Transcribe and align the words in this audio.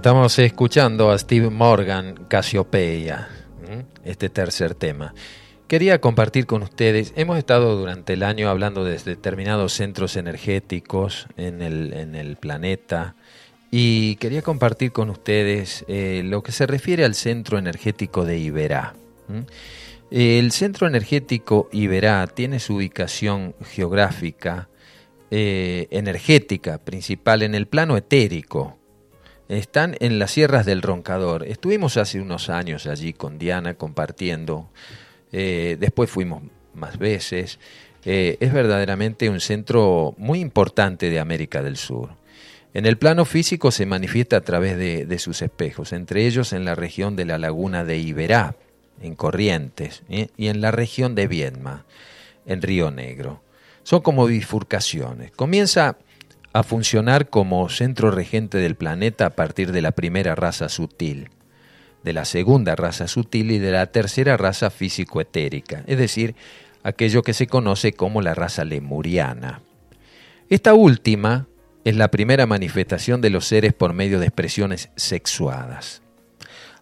Estamos 0.00 0.38
escuchando 0.38 1.10
a 1.10 1.18
Steve 1.18 1.50
Morgan, 1.50 2.24
Casiopeia, 2.26 3.28
este 4.02 4.30
tercer 4.30 4.74
tema. 4.74 5.12
Quería 5.68 6.00
compartir 6.00 6.46
con 6.46 6.62
ustedes, 6.62 7.12
hemos 7.16 7.36
estado 7.36 7.76
durante 7.76 8.14
el 8.14 8.22
año 8.22 8.48
hablando 8.48 8.82
de 8.82 8.96
determinados 8.96 9.74
centros 9.74 10.16
energéticos 10.16 11.26
en 11.36 11.60
el, 11.60 12.38
planeta 12.40 13.14
y 13.70 14.16
quería 14.16 14.40
compartir 14.40 14.90
con 14.90 15.10
ustedes 15.10 15.84
eh, 15.86 16.22
lo 16.24 16.42
que 16.42 16.52
se 16.52 16.66
refiere 16.66 17.04
al 17.04 17.14
centro 17.14 17.58
energético 17.58 18.24
de 18.24 18.38
Iberá. 18.38 18.94
El 20.10 20.50
centro 20.52 20.86
energético 20.86 21.68
Iberá 21.72 22.26
tiene 22.26 22.58
su 22.58 22.76
ubicación 22.76 23.54
geográfica, 23.60 24.70
eh, 25.30 25.88
energética, 25.90 26.78
principal 26.78 27.42
en 27.42 27.54
el 27.54 27.66
plano 27.66 27.98
etérico, 27.98 28.79
están 29.58 29.96
en 30.00 30.18
las 30.18 30.30
sierras 30.30 30.64
del 30.64 30.80
Roncador. 30.80 31.44
Estuvimos 31.44 31.96
hace 31.96 32.20
unos 32.20 32.48
años 32.50 32.86
allí 32.86 33.12
con 33.12 33.38
Diana 33.38 33.74
compartiendo. 33.74 34.70
Eh, 35.32 35.76
después 35.80 36.08
fuimos 36.08 36.42
más 36.74 36.98
veces. 36.98 37.58
Eh, 38.04 38.36
es 38.40 38.52
verdaderamente 38.52 39.28
un 39.28 39.40
centro 39.40 40.14
muy 40.18 40.38
importante 40.38 41.10
de 41.10 41.18
América 41.18 41.62
del 41.62 41.76
Sur. 41.76 42.10
En 42.72 42.86
el 42.86 42.96
plano 42.96 43.24
físico 43.24 43.72
se 43.72 43.86
manifiesta 43.86 44.36
a 44.36 44.40
través 44.42 44.78
de, 44.78 45.18
sus 45.18 45.42
espejos, 45.42 45.92
entre 45.92 46.26
ellos 46.26 46.52
en 46.52 46.64
la 46.64 46.76
región 46.76 47.16
de 47.16 47.24
la 47.24 47.36
laguna 47.36 47.84
de 47.84 47.98
Iberá, 47.98 48.54
en 49.02 49.16
Corrientes, 49.16 50.04
¿eh? 50.08 50.28
y 50.36 50.46
en 50.46 50.60
la 50.60 50.70
región 50.70 51.16
de 51.16 51.26
Viedma, 51.26 51.84
en 52.46 52.62
Río 52.62 52.92
Negro. 52.92 53.42
Son 53.82 54.02
como 54.02 54.26
bifurcaciones. 54.26 55.32
Comienza 55.32 55.96
a 56.52 56.62
funcionar 56.62 57.28
como 57.28 57.68
centro 57.68 58.10
regente 58.10 58.58
del 58.58 58.74
planeta 58.74 59.26
a 59.26 59.30
partir 59.30 59.72
de 59.72 59.82
la 59.82 59.92
primera 59.92 60.34
raza 60.34 60.68
sutil, 60.68 61.30
de 62.02 62.12
la 62.12 62.24
segunda 62.24 62.74
raza 62.74 63.06
sutil 63.06 63.52
y 63.52 63.58
de 63.58 63.72
la 63.72 63.86
tercera 63.86 64.36
raza 64.36 64.70
físico-etérica, 64.70 65.84
es 65.86 65.98
decir, 65.98 66.34
aquello 66.82 67.22
que 67.22 67.34
se 67.34 67.46
conoce 67.46 67.92
como 67.92 68.22
la 68.22 68.34
raza 68.34 68.64
lemuriana. 68.64 69.60
Esta 70.48 70.74
última 70.74 71.46
es 71.84 71.96
la 71.96 72.10
primera 72.10 72.46
manifestación 72.46 73.20
de 73.20 73.30
los 73.30 73.46
seres 73.46 73.72
por 73.72 73.92
medio 73.92 74.18
de 74.18 74.26
expresiones 74.26 74.90
sexuadas. 74.96 76.02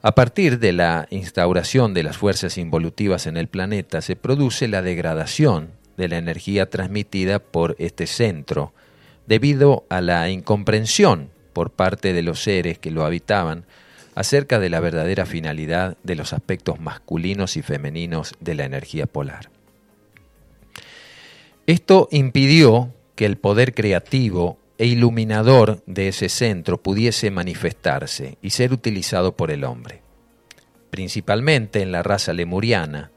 A 0.00 0.14
partir 0.14 0.60
de 0.60 0.72
la 0.72 1.06
instauración 1.10 1.92
de 1.92 2.04
las 2.04 2.16
fuerzas 2.16 2.56
involutivas 2.56 3.26
en 3.26 3.36
el 3.36 3.48
planeta 3.48 4.00
se 4.00 4.16
produce 4.16 4.68
la 4.68 4.80
degradación 4.80 5.72
de 5.96 6.08
la 6.08 6.18
energía 6.18 6.70
transmitida 6.70 7.40
por 7.40 7.74
este 7.78 8.06
centro, 8.06 8.72
debido 9.28 9.84
a 9.90 10.00
la 10.00 10.30
incomprensión 10.30 11.30
por 11.52 11.70
parte 11.70 12.14
de 12.14 12.22
los 12.22 12.42
seres 12.42 12.78
que 12.78 12.90
lo 12.90 13.04
habitaban 13.04 13.66
acerca 14.14 14.58
de 14.58 14.70
la 14.70 14.80
verdadera 14.80 15.26
finalidad 15.26 15.96
de 16.02 16.16
los 16.16 16.32
aspectos 16.32 16.80
masculinos 16.80 17.56
y 17.56 17.62
femeninos 17.62 18.34
de 18.40 18.54
la 18.54 18.64
energía 18.64 19.06
polar. 19.06 19.50
Esto 21.66 22.08
impidió 22.10 22.94
que 23.14 23.26
el 23.26 23.36
poder 23.36 23.74
creativo 23.74 24.58
e 24.78 24.86
iluminador 24.86 25.82
de 25.86 26.08
ese 26.08 26.30
centro 26.30 26.82
pudiese 26.82 27.30
manifestarse 27.30 28.38
y 28.40 28.50
ser 28.50 28.72
utilizado 28.72 29.36
por 29.36 29.50
el 29.50 29.64
hombre. 29.64 30.00
Principalmente 30.90 31.82
en 31.82 31.92
la 31.92 32.02
raza 32.02 32.32
lemuriana, 32.32 33.10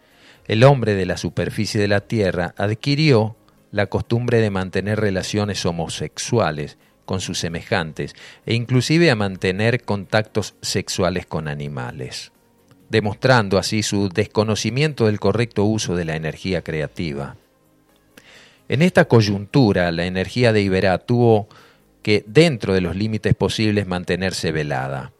el 0.48 0.64
hombre 0.66 0.96
de 0.96 1.06
la 1.06 1.16
superficie 1.16 1.80
de 1.80 1.88
la 1.88 2.02
Tierra 2.02 2.54
adquirió 2.58 3.38
la 3.72 3.88
costumbre 3.88 4.40
de 4.40 4.50
mantener 4.50 5.00
relaciones 5.00 5.66
homosexuales 5.66 6.78
con 7.06 7.22
sus 7.22 7.40
semejantes 7.40 8.16
e 8.46 8.54
inclusive 8.54 9.10
a 9.10 9.16
mantener 9.16 9.84
contactos 9.84 10.56
sexuales 10.62 11.26
con 11.26 11.48
animales, 11.48 12.32
demostrando 12.90 13.58
así 13.58 13.84
su 13.84 14.10
desconocimiento 14.10 15.08
del 15.08 15.20
correcto 15.20 15.64
uso 15.64 15.96
de 15.96 16.06
la 16.06 16.16
energía 16.16 16.62
creativa. 16.62 17.36
En 18.70 18.82
esta 18.82 19.06
coyuntura, 19.06 19.92
la 19.92 20.06
energía 20.06 20.54
de 20.54 20.62
Iberá 20.62 20.98
tuvo 21.00 21.50
que, 22.02 22.24
dentro 22.28 22.74
de 22.74 22.82
los 22.82 22.96
límites 22.96 23.36
posibles, 23.36 23.88
mantenerse 23.88 24.52
velada. 24.52 25.12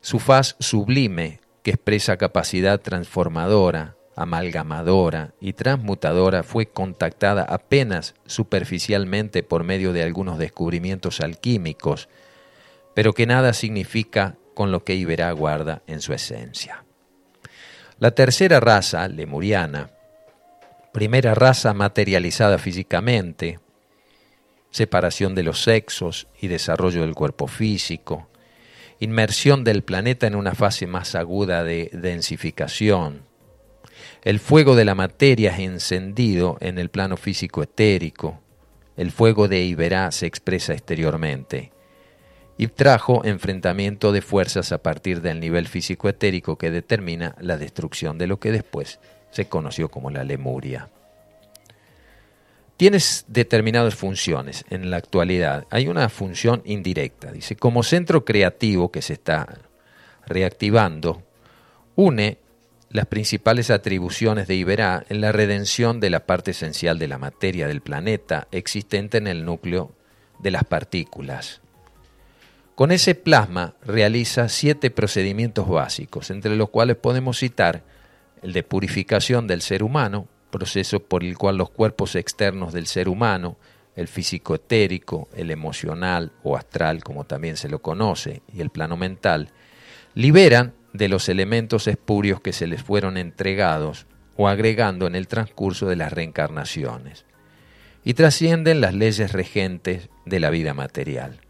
Su 0.00 0.18
faz 0.18 0.56
sublime, 0.60 1.40
que 1.62 1.72
expresa 1.72 2.16
capacidad 2.16 2.80
transformadora, 2.80 3.96
amalgamadora 4.16 5.34
y 5.40 5.52
transmutadora 5.54 6.42
fue 6.42 6.66
contactada 6.66 7.42
apenas 7.42 8.14
superficialmente 8.26 9.42
por 9.42 9.64
medio 9.64 9.92
de 9.92 10.02
algunos 10.02 10.38
descubrimientos 10.38 11.20
alquímicos, 11.20 12.08
pero 12.94 13.12
que 13.12 13.26
nada 13.26 13.52
significa 13.52 14.36
con 14.54 14.72
lo 14.72 14.84
que 14.84 14.94
Iberá 14.94 15.30
guarda 15.32 15.82
en 15.86 16.00
su 16.00 16.12
esencia. 16.12 16.84
La 17.98 18.10
tercera 18.10 18.60
raza, 18.60 19.08
lemuriana, 19.08 19.90
primera 20.92 21.34
raza 21.34 21.72
materializada 21.72 22.58
físicamente, 22.58 23.60
separación 24.70 25.34
de 25.34 25.42
los 25.42 25.62
sexos 25.62 26.26
y 26.40 26.48
desarrollo 26.48 27.02
del 27.02 27.14
cuerpo 27.14 27.46
físico, 27.46 28.28
inmersión 28.98 29.64
del 29.64 29.82
planeta 29.82 30.26
en 30.26 30.34
una 30.34 30.54
fase 30.54 30.86
más 30.86 31.14
aguda 31.14 31.64
de 31.64 31.90
densificación, 31.92 33.29
el 34.22 34.38
fuego 34.38 34.76
de 34.76 34.84
la 34.84 34.94
materia 34.94 35.52
es 35.52 35.60
encendido 35.60 36.58
en 36.60 36.78
el 36.78 36.90
plano 36.90 37.16
físico 37.16 37.62
etérico. 37.62 38.40
El 38.96 39.12
fuego 39.12 39.48
de 39.48 39.62
Iberá 39.62 40.10
se 40.10 40.26
expresa 40.26 40.74
exteriormente. 40.74 41.72
Y 42.58 42.66
trajo 42.66 43.24
enfrentamiento 43.24 44.12
de 44.12 44.20
fuerzas 44.20 44.72
a 44.72 44.82
partir 44.82 45.22
del 45.22 45.40
nivel 45.40 45.66
físico 45.66 46.08
etérico 46.10 46.58
que 46.58 46.70
determina 46.70 47.34
la 47.40 47.56
destrucción 47.56 48.18
de 48.18 48.26
lo 48.26 48.38
que 48.38 48.52
después 48.52 49.00
se 49.30 49.46
conoció 49.46 49.90
como 49.90 50.10
la 50.10 50.24
Lemuria. 50.24 50.90
Tienes 52.76 53.24
determinadas 53.28 53.94
funciones 53.94 54.66
en 54.68 54.90
la 54.90 54.98
actualidad. 54.98 55.66
Hay 55.70 55.88
una 55.88 56.10
función 56.10 56.60
indirecta, 56.66 57.32
dice, 57.32 57.56
como 57.56 57.82
centro 57.82 58.24
creativo 58.26 58.90
que 58.90 59.00
se 59.00 59.14
está 59.14 59.60
reactivando, 60.26 61.22
une 61.96 62.38
las 62.90 63.06
principales 63.06 63.70
atribuciones 63.70 64.48
de 64.48 64.56
Iberá 64.56 65.04
en 65.08 65.20
la 65.20 65.30
redención 65.30 66.00
de 66.00 66.10
la 66.10 66.26
parte 66.26 66.50
esencial 66.50 66.98
de 66.98 67.06
la 67.06 67.18
materia 67.18 67.68
del 67.68 67.80
planeta 67.80 68.48
existente 68.50 69.18
en 69.18 69.28
el 69.28 69.44
núcleo 69.44 69.92
de 70.40 70.50
las 70.50 70.64
partículas. 70.64 71.60
Con 72.74 72.90
ese 72.90 73.14
plasma 73.14 73.74
realiza 73.84 74.48
siete 74.48 74.90
procedimientos 74.90 75.68
básicos, 75.68 76.30
entre 76.30 76.56
los 76.56 76.70
cuales 76.70 76.96
podemos 76.96 77.38
citar 77.38 77.84
el 78.42 78.52
de 78.52 78.64
purificación 78.64 79.46
del 79.46 79.60
ser 79.60 79.84
humano, 79.84 80.26
proceso 80.50 80.98
por 80.98 81.22
el 81.22 81.38
cual 81.38 81.58
los 81.58 81.70
cuerpos 81.70 82.16
externos 82.16 82.72
del 82.72 82.86
ser 82.86 83.08
humano, 83.08 83.56
el 83.94 84.08
físico 84.08 84.56
etérico, 84.56 85.28
el 85.36 85.52
emocional 85.52 86.32
o 86.42 86.56
astral, 86.56 87.04
como 87.04 87.24
también 87.24 87.56
se 87.56 87.68
lo 87.68 87.80
conoce, 87.80 88.42
y 88.52 88.60
el 88.60 88.70
plano 88.70 88.96
mental, 88.96 89.50
liberan 90.14 90.72
de 90.92 91.08
los 91.08 91.28
elementos 91.28 91.86
espurios 91.86 92.40
que 92.40 92.52
se 92.52 92.66
les 92.66 92.82
fueron 92.82 93.16
entregados 93.16 94.06
o 94.36 94.48
agregando 94.48 95.06
en 95.06 95.14
el 95.14 95.28
transcurso 95.28 95.86
de 95.86 95.96
las 95.96 96.12
reencarnaciones, 96.12 97.24
y 98.04 98.14
trascienden 98.14 98.80
las 98.80 98.94
leyes 98.94 99.32
regentes 99.32 100.08
de 100.24 100.40
la 100.40 100.50
vida 100.50 100.72
material. 100.72 101.40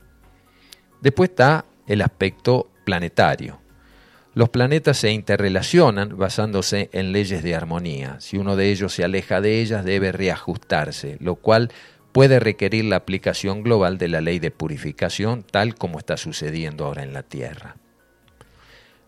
Después 1.00 1.30
está 1.30 1.64
el 1.86 2.02
aspecto 2.02 2.70
planetario. 2.84 3.60
Los 4.34 4.48
planetas 4.48 4.98
se 4.98 5.12
interrelacionan 5.12 6.16
basándose 6.16 6.88
en 6.92 7.12
leyes 7.12 7.42
de 7.42 7.54
armonía. 7.54 8.16
Si 8.20 8.36
uno 8.36 8.56
de 8.56 8.70
ellos 8.70 8.94
se 8.94 9.04
aleja 9.04 9.40
de 9.40 9.60
ellas, 9.60 9.84
debe 9.84 10.12
reajustarse, 10.12 11.16
lo 11.20 11.36
cual 11.36 11.70
puede 12.12 12.40
requerir 12.40 12.84
la 12.84 12.96
aplicación 12.96 13.62
global 13.62 13.98
de 13.98 14.08
la 14.08 14.20
ley 14.20 14.38
de 14.38 14.50
purificación, 14.50 15.44
tal 15.44 15.74
como 15.74 15.98
está 15.98 16.16
sucediendo 16.16 16.84
ahora 16.86 17.02
en 17.02 17.12
la 17.12 17.22
Tierra 17.22 17.76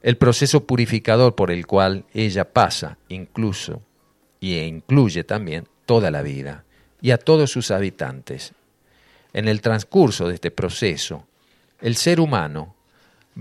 el 0.03 0.17
proceso 0.17 0.67
purificador 0.67 1.35
por 1.35 1.51
el 1.51 1.67
cual 1.67 2.05
ella 2.13 2.53
pasa 2.53 2.99
incluso 3.09 3.83
y 4.41 4.59
incluye 4.59 5.23
también 5.23 5.69
toda 5.87 6.11
la 6.11 6.23
vida 6.23 6.65
y 7.01 7.13
a 7.13 7.19
todos 7.19 7.51
sus 7.51 7.71
habitantes. 7.71 8.53
En 9.33 9.49
el 9.49 9.61
transcurso 9.61 10.29
de 10.29 10.35
este 10.35 10.51
proceso, 10.51 11.27
el 11.81 11.97
ser 11.97 12.21
humano 12.21 12.75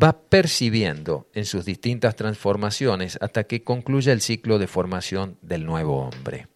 va 0.01 0.13
percibiendo 0.13 1.27
en 1.34 1.46
sus 1.46 1.65
distintas 1.65 2.15
transformaciones 2.15 3.18
hasta 3.20 3.44
que 3.44 3.63
concluya 3.63 4.13
el 4.13 4.22
ciclo 4.22 4.58
de 4.58 4.68
formación 4.68 5.38
del 5.41 5.65
nuevo 5.65 5.98
hombre. 5.98 6.48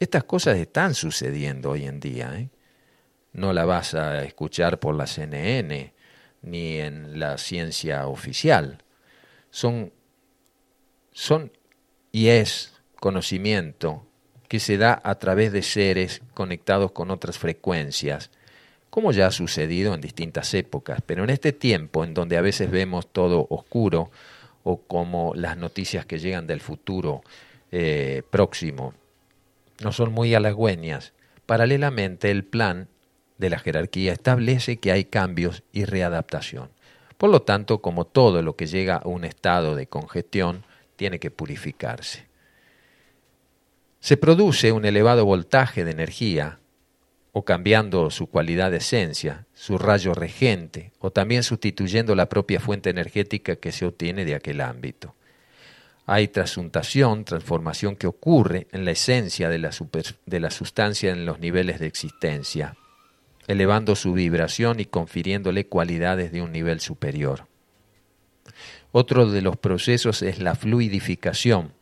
Estas 0.00 0.24
cosas 0.24 0.56
están 0.56 0.94
sucediendo 0.94 1.70
hoy 1.70 1.84
en 1.84 2.00
día. 2.00 2.32
¿eh? 2.34 2.48
No 3.32 3.52
la 3.52 3.64
vas 3.64 3.94
a 3.94 4.24
escuchar 4.24 4.80
por 4.80 4.94
la 4.94 5.06
CNN 5.06 5.92
ni 6.42 6.78
en 6.78 7.20
la 7.20 7.36
ciencia 7.36 8.06
oficial 8.06 8.82
son, 9.50 9.92
son 11.12 11.52
y 12.12 12.28
es 12.28 12.72
conocimiento 13.00 14.04
que 14.48 14.60
se 14.60 14.78
da 14.78 15.00
a 15.04 15.16
través 15.16 15.52
de 15.52 15.62
seres 15.62 16.22
conectados 16.34 16.92
con 16.92 17.10
otras 17.10 17.38
frecuencias, 17.38 18.30
como 18.90 19.12
ya 19.12 19.26
ha 19.26 19.30
sucedido 19.30 19.94
en 19.94 20.00
distintas 20.00 20.54
épocas, 20.54 21.00
pero 21.04 21.24
en 21.24 21.30
este 21.30 21.52
tiempo 21.52 22.04
en 22.04 22.14
donde 22.14 22.38
a 22.38 22.40
veces 22.42 22.70
vemos 22.70 23.06
todo 23.12 23.46
oscuro 23.50 24.10
o 24.64 24.78
como 24.78 25.34
las 25.34 25.56
noticias 25.56 26.06
que 26.06 26.18
llegan 26.18 26.46
del 26.46 26.60
futuro 26.60 27.22
eh, 27.70 28.22
próximo 28.30 28.94
no 29.82 29.92
son 29.92 30.12
muy 30.12 30.34
halagüeñas, 30.34 31.12
paralelamente 31.46 32.30
el 32.30 32.44
plan 32.44 32.88
de 33.38 33.50
la 33.50 33.58
jerarquía 33.58 34.12
establece 34.12 34.78
que 34.78 34.92
hay 34.92 35.04
cambios 35.04 35.62
y 35.72 35.84
readaptación. 35.84 36.70
Por 37.18 37.30
lo 37.30 37.42
tanto, 37.42 37.82
como 37.82 38.06
todo 38.06 38.42
lo 38.42 38.56
que 38.56 38.66
llega 38.66 38.96
a 38.96 39.08
un 39.08 39.24
estado 39.24 39.74
de 39.74 39.88
congestión, 39.88 40.64
tiene 40.96 41.18
que 41.18 41.32
purificarse. 41.32 42.26
Se 44.00 44.16
produce 44.16 44.70
un 44.70 44.84
elevado 44.84 45.24
voltaje 45.26 45.84
de 45.84 45.90
energía, 45.90 46.60
o 47.32 47.44
cambiando 47.44 48.10
su 48.10 48.28
cualidad 48.28 48.70
de 48.70 48.78
esencia, 48.78 49.46
su 49.52 49.78
rayo 49.78 50.14
regente, 50.14 50.92
o 51.00 51.10
también 51.10 51.42
sustituyendo 51.42 52.14
la 52.14 52.28
propia 52.28 52.60
fuente 52.60 52.88
energética 52.90 53.56
que 53.56 53.72
se 53.72 53.84
obtiene 53.84 54.24
de 54.24 54.36
aquel 54.36 54.60
ámbito. 54.60 55.14
Hay 56.06 56.28
trasuntación, 56.28 57.24
transformación 57.24 57.96
que 57.96 58.06
ocurre 58.06 58.66
en 58.72 58.84
la 58.84 58.92
esencia 58.92 59.48
de 59.48 59.58
la, 59.58 59.70
de 60.24 60.40
la 60.40 60.50
sustancia 60.50 61.10
en 61.10 61.26
los 61.26 61.38
niveles 61.38 61.80
de 61.80 61.86
existencia, 61.86 62.76
elevando 63.48 63.96
su 63.96 64.12
vibración 64.12 64.78
y 64.78 64.84
confiriéndole 64.84 65.66
cualidades 65.66 66.30
de 66.30 66.42
un 66.42 66.52
nivel 66.52 66.80
superior. 66.80 67.46
Otro 68.92 69.30
de 69.30 69.42
los 69.42 69.56
procesos 69.56 70.22
es 70.22 70.38
la 70.38 70.54
fluidificación, 70.54 71.72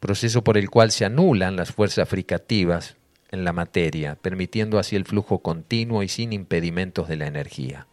proceso 0.00 0.42
por 0.42 0.56
el 0.56 0.70
cual 0.70 0.90
se 0.90 1.04
anulan 1.04 1.56
las 1.56 1.70
fuerzas 1.70 2.08
fricativas 2.08 2.96
en 3.30 3.44
la 3.44 3.52
materia, 3.52 4.16
permitiendo 4.16 4.78
así 4.78 4.96
el 4.96 5.04
flujo 5.04 5.40
continuo 5.40 6.02
y 6.02 6.08
sin 6.08 6.32
impedimentos 6.32 7.08
de 7.08 7.16
la 7.16 7.26
energía. 7.26 7.86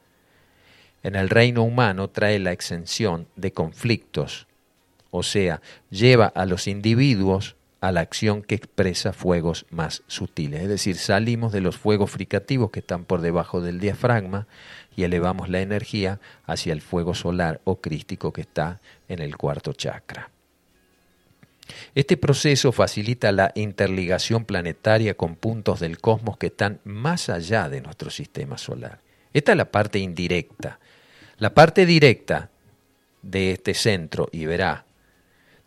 En 1.03 1.15
el 1.15 1.29
reino 1.29 1.63
humano 1.63 2.09
trae 2.09 2.39
la 2.39 2.53
exención 2.53 3.27
de 3.35 3.51
conflictos, 3.51 4.47
o 5.11 5.23
sea, 5.23 5.61
lleva 5.89 6.27
a 6.27 6.45
los 6.45 6.67
individuos 6.67 7.56
a 7.79 7.91
la 7.91 8.01
acción 8.01 8.41
que 8.41 8.55
expresa 8.55 9.13
fuegos 9.13 9.65
más 9.69 10.03
sutiles. 10.07 10.61
Es 10.61 10.69
decir, 10.69 10.97
salimos 10.97 11.51
de 11.51 11.61
los 11.61 11.77
fuegos 11.77 12.11
fricativos 12.11 12.71
que 12.71 12.79
están 12.79 13.05
por 13.05 13.21
debajo 13.21 13.61
del 13.61 13.79
diafragma 13.79 14.47
y 14.95 15.03
elevamos 15.03 15.49
la 15.49 15.61
energía 15.61 16.19
hacia 16.45 16.73
el 16.73 16.81
fuego 16.81 17.13
solar 17.13 17.61
o 17.63 17.79
crístico 17.79 18.33
que 18.33 18.41
está 18.41 18.81
en 19.07 19.19
el 19.19 19.37
cuarto 19.37 19.73
chakra. 19.73 20.31
Este 21.95 22.17
proceso 22.17 22.71
facilita 22.71 23.31
la 23.31 23.51
interligación 23.55 24.45
planetaria 24.45 25.15
con 25.15 25.35
puntos 25.35 25.79
del 25.79 25.99
cosmos 25.99 26.37
que 26.37 26.47
están 26.47 26.79
más 26.83 27.29
allá 27.29 27.69
de 27.69 27.81
nuestro 27.81 28.09
sistema 28.09 28.57
solar. 28.57 28.99
Esta 29.33 29.51
es 29.51 29.57
la 29.57 29.71
parte 29.71 29.99
indirecta. 29.99 30.79
La 31.37 31.53
parte 31.53 31.85
directa 31.85 32.49
de 33.21 33.51
este 33.51 33.73
centro, 33.73 34.29
y 34.31 34.45
verá, 34.45 34.86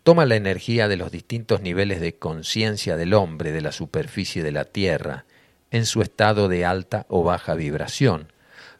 toma 0.03 0.25
la 0.25 0.35
energía 0.35 0.87
de 0.87 0.97
los 0.97 1.11
distintos 1.11 1.61
niveles 1.61 2.01
de 2.01 2.15
conciencia 2.15 2.97
del 2.97 3.13
hombre 3.13 3.51
de 3.51 3.61
la 3.61 3.71
superficie 3.71 4.43
de 4.43 4.51
la 4.51 4.65
Tierra, 4.65 5.25
en 5.69 5.85
su 5.85 6.01
estado 6.01 6.49
de 6.49 6.65
alta 6.65 7.05
o 7.07 7.23
baja 7.23 7.55
vibración, 7.55 8.31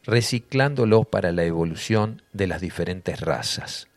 reciclándolo 0.04 1.04
para 1.04 1.32
la 1.32 1.44
evolución 1.44 2.22
de 2.34 2.48
las 2.48 2.62
diferentes 2.62 3.22
razas. 3.22 3.88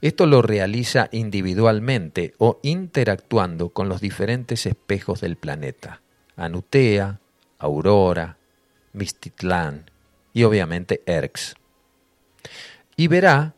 Esto 0.00 0.26
lo 0.26 0.42
realiza 0.42 1.08
individualmente 1.12 2.34
o 2.38 2.60
interactuando 2.62 3.70
con 3.70 3.88
los 3.88 4.00
diferentes 4.00 4.66
espejos 4.66 5.22
del 5.22 5.36
planeta, 5.36 6.02
Anutea, 6.36 7.20
Aurora, 7.58 8.36
Mistitlán 8.92 9.90
y 10.34 10.44
obviamente 10.44 11.02
Erx. 11.06 11.54
Y 12.96 13.08
verá 13.08 13.53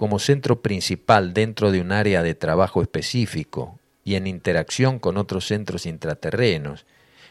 como 0.00 0.18
centro 0.18 0.62
principal 0.62 1.34
dentro 1.34 1.70
de 1.70 1.78
un 1.78 1.92
área 1.92 2.22
de 2.22 2.34
trabajo 2.34 2.80
específico 2.80 3.78
y 4.02 4.14
en 4.14 4.26
interacción 4.26 4.98
con 4.98 5.18
otros 5.18 5.46
centros 5.46 5.84
intraterrenos, 5.84 6.86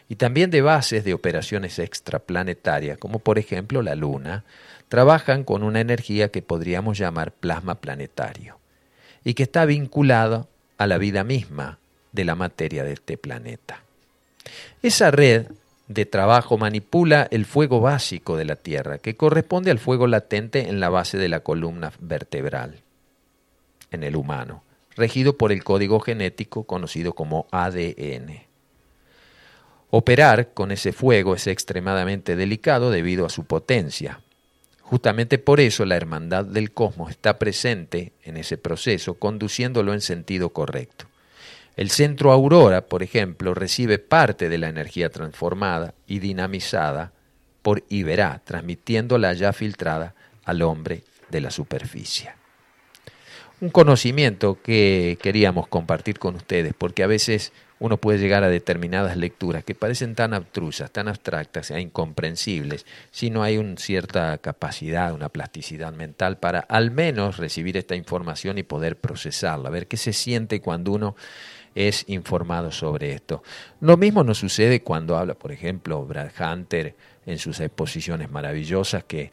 y 0.08 0.14
también 0.14 0.52
de 0.52 0.62
bases 0.62 1.02
de 1.02 1.12
operaciones 1.12 1.80
extraplanetarias, 1.80 2.96
como 2.96 3.18
por 3.18 3.40
ejemplo 3.40 3.82
la 3.82 3.96
Luna, 3.96 4.44
trabajan 4.88 5.42
con 5.42 5.64
una 5.64 5.80
energía 5.80 6.30
que 6.30 6.42
podríamos 6.42 6.96
llamar 6.96 7.32
plasma 7.32 7.80
planetario, 7.80 8.60
y 9.24 9.34
que 9.34 9.42
está 9.42 9.64
vinculada 9.64 10.46
a 10.78 10.86
la 10.86 10.98
vida 10.98 11.24
misma 11.24 11.80
de 12.12 12.24
la 12.24 12.36
materia 12.36 12.84
de 12.84 12.92
este 12.92 13.18
planeta. 13.18 13.82
Esa 14.80 15.10
red 15.10 15.46
de 15.90 16.06
trabajo 16.06 16.56
manipula 16.56 17.26
el 17.32 17.44
fuego 17.44 17.80
básico 17.80 18.36
de 18.36 18.44
la 18.44 18.54
Tierra, 18.54 18.98
que 18.98 19.16
corresponde 19.16 19.72
al 19.72 19.80
fuego 19.80 20.06
latente 20.06 20.68
en 20.68 20.78
la 20.78 20.88
base 20.88 21.18
de 21.18 21.28
la 21.28 21.40
columna 21.40 21.92
vertebral, 21.98 22.78
en 23.90 24.04
el 24.04 24.14
humano, 24.14 24.62
regido 24.94 25.36
por 25.36 25.50
el 25.50 25.64
código 25.64 25.98
genético 25.98 26.62
conocido 26.62 27.14
como 27.14 27.48
ADN. 27.50 28.44
Operar 29.90 30.50
con 30.54 30.70
ese 30.70 30.92
fuego 30.92 31.34
es 31.34 31.48
extremadamente 31.48 32.36
delicado 32.36 32.92
debido 32.92 33.26
a 33.26 33.30
su 33.30 33.42
potencia. 33.42 34.20
Justamente 34.82 35.38
por 35.38 35.58
eso 35.58 35.84
la 35.84 35.96
hermandad 35.96 36.44
del 36.44 36.70
cosmos 36.70 37.10
está 37.10 37.36
presente 37.36 38.12
en 38.22 38.36
ese 38.36 38.58
proceso, 38.58 39.14
conduciéndolo 39.14 39.92
en 39.92 40.02
sentido 40.02 40.50
correcto. 40.50 41.09
El 41.80 41.88
centro 41.88 42.30
aurora, 42.30 42.82
por 42.82 43.02
ejemplo, 43.02 43.54
recibe 43.54 43.98
parte 43.98 44.50
de 44.50 44.58
la 44.58 44.68
energía 44.68 45.08
transformada 45.08 45.94
y 46.06 46.18
dinamizada 46.18 47.14
por 47.62 47.84
Iberá, 47.88 48.42
transmitiéndola 48.44 49.32
ya 49.32 49.54
filtrada 49.54 50.14
al 50.44 50.60
hombre 50.60 51.04
de 51.30 51.40
la 51.40 51.50
superficie. 51.50 52.32
Un 53.62 53.70
conocimiento 53.70 54.58
que 54.62 55.16
queríamos 55.22 55.68
compartir 55.68 56.18
con 56.18 56.34
ustedes, 56.36 56.74
porque 56.76 57.02
a 57.02 57.06
veces 57.06 57.50
uno 57.78 57.96
puede 57.96 58.18
llegar 58.18 58.44
a 58.44 58.50
determinadas 58.50 59.16
lecturas 59.16 59.64
que 59.64 59.74
parecen 59.74 60.14
tan 60.14 60.34
abstrusas, 60.34 60.90
tan 60.90 61.08
abstractas 61.08 61.70
e 61.70 61.80
incomprensibles, 61.80 62.84
si 63.10 63.30
no 63.30 63.42
hay 63.42 63.56
una 63.56 63.78
cierta 63.78 64.36
capacidad, 64.36 65.14
una 65.14 65.30
plasticidad 65.30 65.94
mental 65.94 66.36
para 66.36 66.60
al 66.60 66.90
menos 66.90 67.38
recibir 67.38 67.78
esta 67.78 67.96
información 67.96 68.58
y 68.58 68.64
poder 68.64 68.96
procesarla, 68.96 69.70
ver 69.70 69.86
qué 69.86 69.96
se 69.96 70.12
siente 70.12 70.60
cuando 70.60 70.92
uno 70.92 71.16
es 71.74 72.04
informado 72.08 72.72
sobre 72.72 73.12
esto. 73.12 73.42
Lo 73.80 73.96
mismo 73.96 74.24
nos 74.24 74.38
sucede 74.38 74.82
cuando 74.82 75.16
habla, 75.16 75.34
por 75.34 75.52
ejemplo, 75.52 76.04
Brad 76.04 76.30
Hunter 76.38 76.94
en 77.26 77.38
sus 77.38 77.60
exposiciones 77.60 78.30
maravillosas 78.30 79.04
que, 79.04 79.32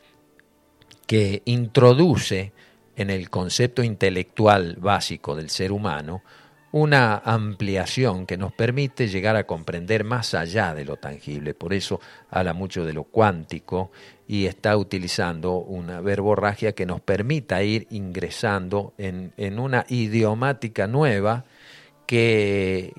que 1.05 1.41
introduce 1.45 2.51
en 2.95 3.09
el 3.09 3.29
concepto 3.29 3.83
intelectual 3.83 4.75
básico 4.79 5.35
del 5.35 5.49
ser 5.49 5.71
humano 5.71 6.23
una 6.71 7.17
ampliación 7.23 8.25
que 8.25 8.37
nos 8.37 8.51
permite 8.51 9.07
llegar 9.07 9.35
a 9.35 9.45
comprender 9.45 10.03
más 10.03 10.33
allá 10.33 10.75
de 10.75 10.83
lo 10.83 10.97
tangible. 10.97 11.53
Por 11.53 11.73
eso 11.73 12.01
habla 12.29 12.53
mucho 12.53 12.85
de 12.85 12.93
lo 12.93 13.03
cuántico 13.03 13.91
y 14.27 14.45
está 14.45 14.75
utilizando 14.75 15.57
una 15.57 16.01
verborragia 16.01 16.73
que 16.73 16.85
nos 16.85 16.99
permita 16.99 17.63
ir 17.63 17.87
ingresando 17.89 18.93
en, 18.97 19.31
en 19.37 19.59
una 19.59 19.85
idiomática 19.87 20.87
nueva 20.87 21.45
que, 22.07 22.93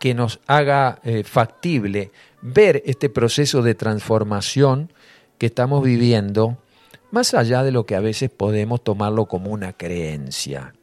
que 0.00 0.14
nos 0.14 0.40
haga 0.48 0.98
eh, 1.04 1.22
factible 1.22 2.10
ver 2.42 2.82
este 2.86 3.08
proceso 3.08 3.62
de 3.62 3.76
transformación 3.76 4.92
que 5.38 5.46
estamos 5.46 5.84
viviendo, 5.84 6.58
más 7.12 7.34
allá 7.34 7.62
de 7.62 7.70
lo 7.70 7.86
que 7.86 7.94
a 7.94 8.00
veces 8.00 8.30
podemos 8.30 8.82
tomarlo 8.82 9.26
como 9.26 9.50
una 9.50 9.74
creencia. 9.74 10.74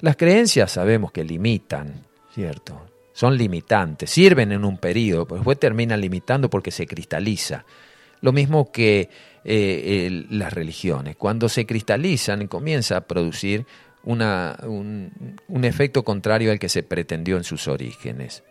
Las 0.00 0.16
creencias 0.16 0.72
sabemos 0.72 1.12
que 1.12 1.24
limitan, 1.24 2.04
¿cierto? 2.34 2.86
Son 3.12 3.36
limitantes, 3.36 4.10
sirven 4.10 4.52
en 4.52 4.64
un 4.64 4.78
periodo, 4.78 5.26
pero 5.26 5.36
después 5.36 5.58
terminan 5.58 6.00
limitando 6.00 6.48
porque 6.48 6.70
se 6.70 6.86
cristaliza. 6.86 7.64
Lo 8.20 8.32
mismo 8.32 8.70
que 8.70 9.08
eh, 9.44 10.26
las 10.30 10.52
religiones. 10.52 11.16
Cuando 11.16 11.48
se 11.48 11.64
cristalizan 11.64 12.46
comienza 12.48 12.98
a 12.98 13.00
producir 13.02 13.66
un, 14.16 15.12
un, 15.48 15.64
efecto 15.64 16.02
contrario 16.02 16.50
al 16.50 16.58
que 16.58 16.68
se 16.68 16.82
pretendió 16.82 17.36
en 17.36 17.44
sus 17.44 17.68
orígenes. 17.68 18.42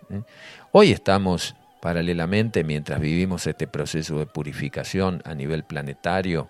Hoy 0.71 0.91
estamos 0.91 1.55
paralelamente, 1.81 2.63
mientras 2.63 2.99
vivimos 2.99 3.47
este 3.47 3.67
proceso 3.67 4.19
de 4.19 4.27
purificación 4.27 5.21
a 5.25 5.33
nivel 5.33 5.63
planetario, 5.63 6.49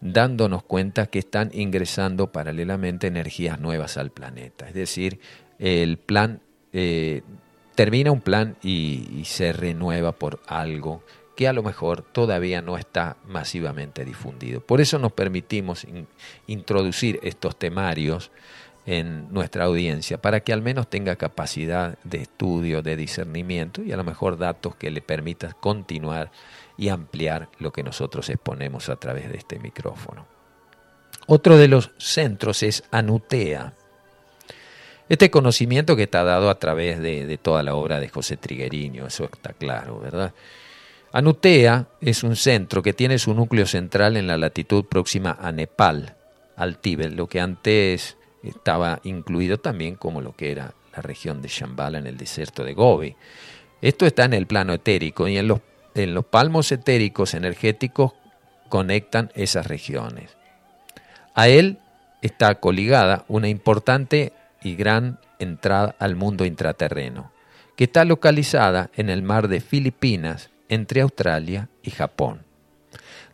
dándonos 0.00 0.62
cuenta 0.62 1.06
que 1.06 1.18
están 1.18 1.50
ingresando 1.52 2.30
paralelamente 2.30 3.08
energías 3.08 3.58
nuevas 3.58 3.96
al 3.96 4.10
planeta. 4.10 4.68
Es 4.68 4.74
decir, 4.74 5.18
el 5.58 5.98
plan 5.98 6.40
eh, 6.72 7.22
termina 7.74 8.12
un 8.12 8.20
plan 8.20 8.56
y, 8.62 9.08
y 9.18 9.24
se 9.24 9.52
renueva 9.52 10.12
por 10.12 10.40
algo 10.46 11.02
que 11.34 11.48
a 11.48 11.52
lo 11.52 11.62
mejor 11.62 12.02
todavía 12.02 12.62
no 12.62 12.76
está 12.76 13.16
masivamente 13.26 14.04
difundido. 14.04 14.60
Por 14.60 14.80
eso 14.80 14.98
nos 14.98 15.12
permitimos 15.12 15.86
introducir 16.46 17.18
estos 17.22 17.56
temarios 17.58 18.30
en 18.86 19.32
nuestra 19.32 19.64
audiencia 19.64 20.18
para 20.18 20.40
que 20.40 20.52
al 20.52 20.62
menos 20.62 20.88
tenga 20.88 21.16
capacidad 21.16 21.98
de 22.04 22.18
estudio, 22.18 22.82
de 22.82 22.96
discernimiento 22.96 23.82
y 23.82 23.92
a 23.92 23.96
lo 23.96 24.04
mejor 24.04 24.36
datos 24.36 24.76
que 24.76 24.90
le 24.90 25.00
permitan 25.00 25.52
continuar 25.60 26.30
y 26.76 26.88
ampliar 26.88 27.48
lo 27.58 27.72
que 27.72 27.82
nosotros 27.82 28.28
exponemos 28.28 28.88
a 28.88 28.96
través 28.96 29.30
de 29.30 29.38
este 29.38 29.58
micrófono. 29.58 30.26
Otro 31.26 31.56
de 31.56 31.68
los 31.68 31.92
centros 31.98 32.62
es 32.62 32.84
Anutea. 32.90 33.72
Este 35.08 35.30
conocimiento 35.30 35.96
que 35.96 36.04
está 36.04 36.24
dado 36.24 36.50
a 36.50 36.58
través 36.58 36.98
de, 37.00 37.38
toda 37.40 37.62
la 37.62 37.74
obra 37.74 38.00
de 38.00 38.08
José 38.08 38.36
Trigueriño, 38.36 39.06
eso 39.06 39.24
está 39.24 39.52
claro, 39.52 40.00
¿verdad? 40.00 40.32
Anutea 41.12 41.86
es 42.00 42.24
un 42.24 42.36
centro 42.36 42.82
que 42.82 42.92
tiene 42.92 43.18
su 43.18 43.34
núcleo 43.34 43.66
central 43.66 44.16
en 44.16 44.26
la 44.26 44.36
latitud 44.36 44.84
próxima 44.86 45.36
a 45.40 45.52
Nepal, 45.52 46.16
al 46.56 46.78
Tíbet, 46.78 47.12
lo 47.12 47.28
que 47.28 47.40
antes 47.40 48.16
estaba 48.48 49.00
incluido 49.04 49.58
también 49.58 49.96
como 49.96 50.20
lo 50.20 50.34
que 50.34 50.52
era 50.52 50.74
la 50.94 51.02
región 51.02 51.42
de 51.42 51.48
Shambhala 51.48 51.98
en 51.98 52.06
el 52.06 52.16
desierto 52.16 52.64
de 52.64 52.74
Gobi. 52.74 53.16
Esto 53.82 54.06
está 54.06 54.24
en 54.24 54.34
el 54.34 54.46
plano 54.46 54.72
etérico 54.72 55.28
y 55.28 55.36
en 55.36 55.48
los, 55.48 55.60
en 55.94 56.14
los 56.14 56.24
palmos 56.24 56.70
etéricos 56.72 57.34
energéticos 57.34 58.12
conectan 58.68 59.30
esas 59.34 59.66
regiones. 59.66 60.36
A 61.34 61.48
él 61.48 61.78
está 62.22 62.54
coligada 62.56 63.24
una 63.28 63.48
importante 63.48 64.32
y 64.62 64.76
gran 64.76 65.18
entrada 65.38 65.94
al 65.98 66.16
mundo 66.16 66.44
intraterreno, 66.44 67.32
que 67.76 67.84
está 67.84 68.04
localizada 68.04 68.90
en 68.96 69.10
el 69.10 69.22
mar 69.22 69.48
de 69.48 69.60
Filipinas 69.60 70.50
entre 70.68 71.02
Australia 71.02 71.68
y 71.82 71.90
Japón. 71.90 72.42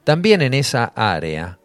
También 0.03 0.43
en 0.43 0.55
esa 0.55 0.87
área 0.97 1.60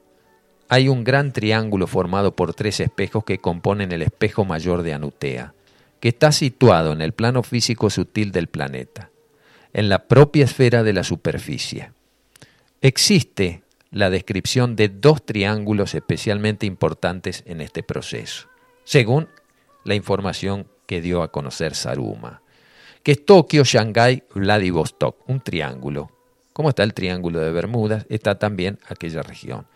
hay 0.68 0.88
un 0.90 1.04
gran 1.04 1.32
triángulo 1.32 1.88
formado 1.88 2.36
por 2.36 2.54
tres 2.54 2.80
espejos 2.80 3.24
que 3.24 3.40
componen 3.40 3.92
el 3.92 4.02
espejo 4.02 4.46
mayor 4.46 4.84
de 4.84 4.94
Anutea, 4.94 5.54
que 6.00 6.10
está 6.10 6.32
situado 6.32 6.92
en 6.92 7.02
el 7.02 7.14
plano 7.14 7.44
físico 7.44 7.90
sutil 7.90 8.32
del 8.32 8.48
planeta, 8.48 9.10
en 9.74 9.90
la 9.90 10.08
propia 10.08 10.46
esfera 10.46 10.84
de 10.84 10.94
la 10.94 11.04
superficie. 11.04 11.92
Existe 12.82 13.64
la 13.92 14.10
descripción 14.10 14.76
de 14.76 14.90
dos 14.90 15.26
triángulos 15.26 15.96
especialmente 15.96 16.66
importantes 16.66 17.44
en 17.46 17.62
este 17.62 17.84
proceso, 17.84 18.48
según 18.84 19.28
la 19.84 19.96
información 19.96 20.68
que 20.86 21.02
dio 21.02 21.24
a 21.24 21.32
conocer 21.32 21.76
Saruma, 21.76 22.42
que 23.04 23.14
es 23.14 23.26
Tokio, 23.26 23.64
Shanghái, 23.64 24.24
Vladivostok, 24.34 25.30
un 25.30 25.40
triángulo. 25.40 26.12
Como 26.54 26.70
está 26.70 26.84
el 26.84 26.94
triángulo 26.94 27.40
de 27.40 27.52
Bermudas, 27.52 28.06
está 28.10 28.40
también 28.40 28.80
aquella 28.88 29.22
región. 29.22 29.68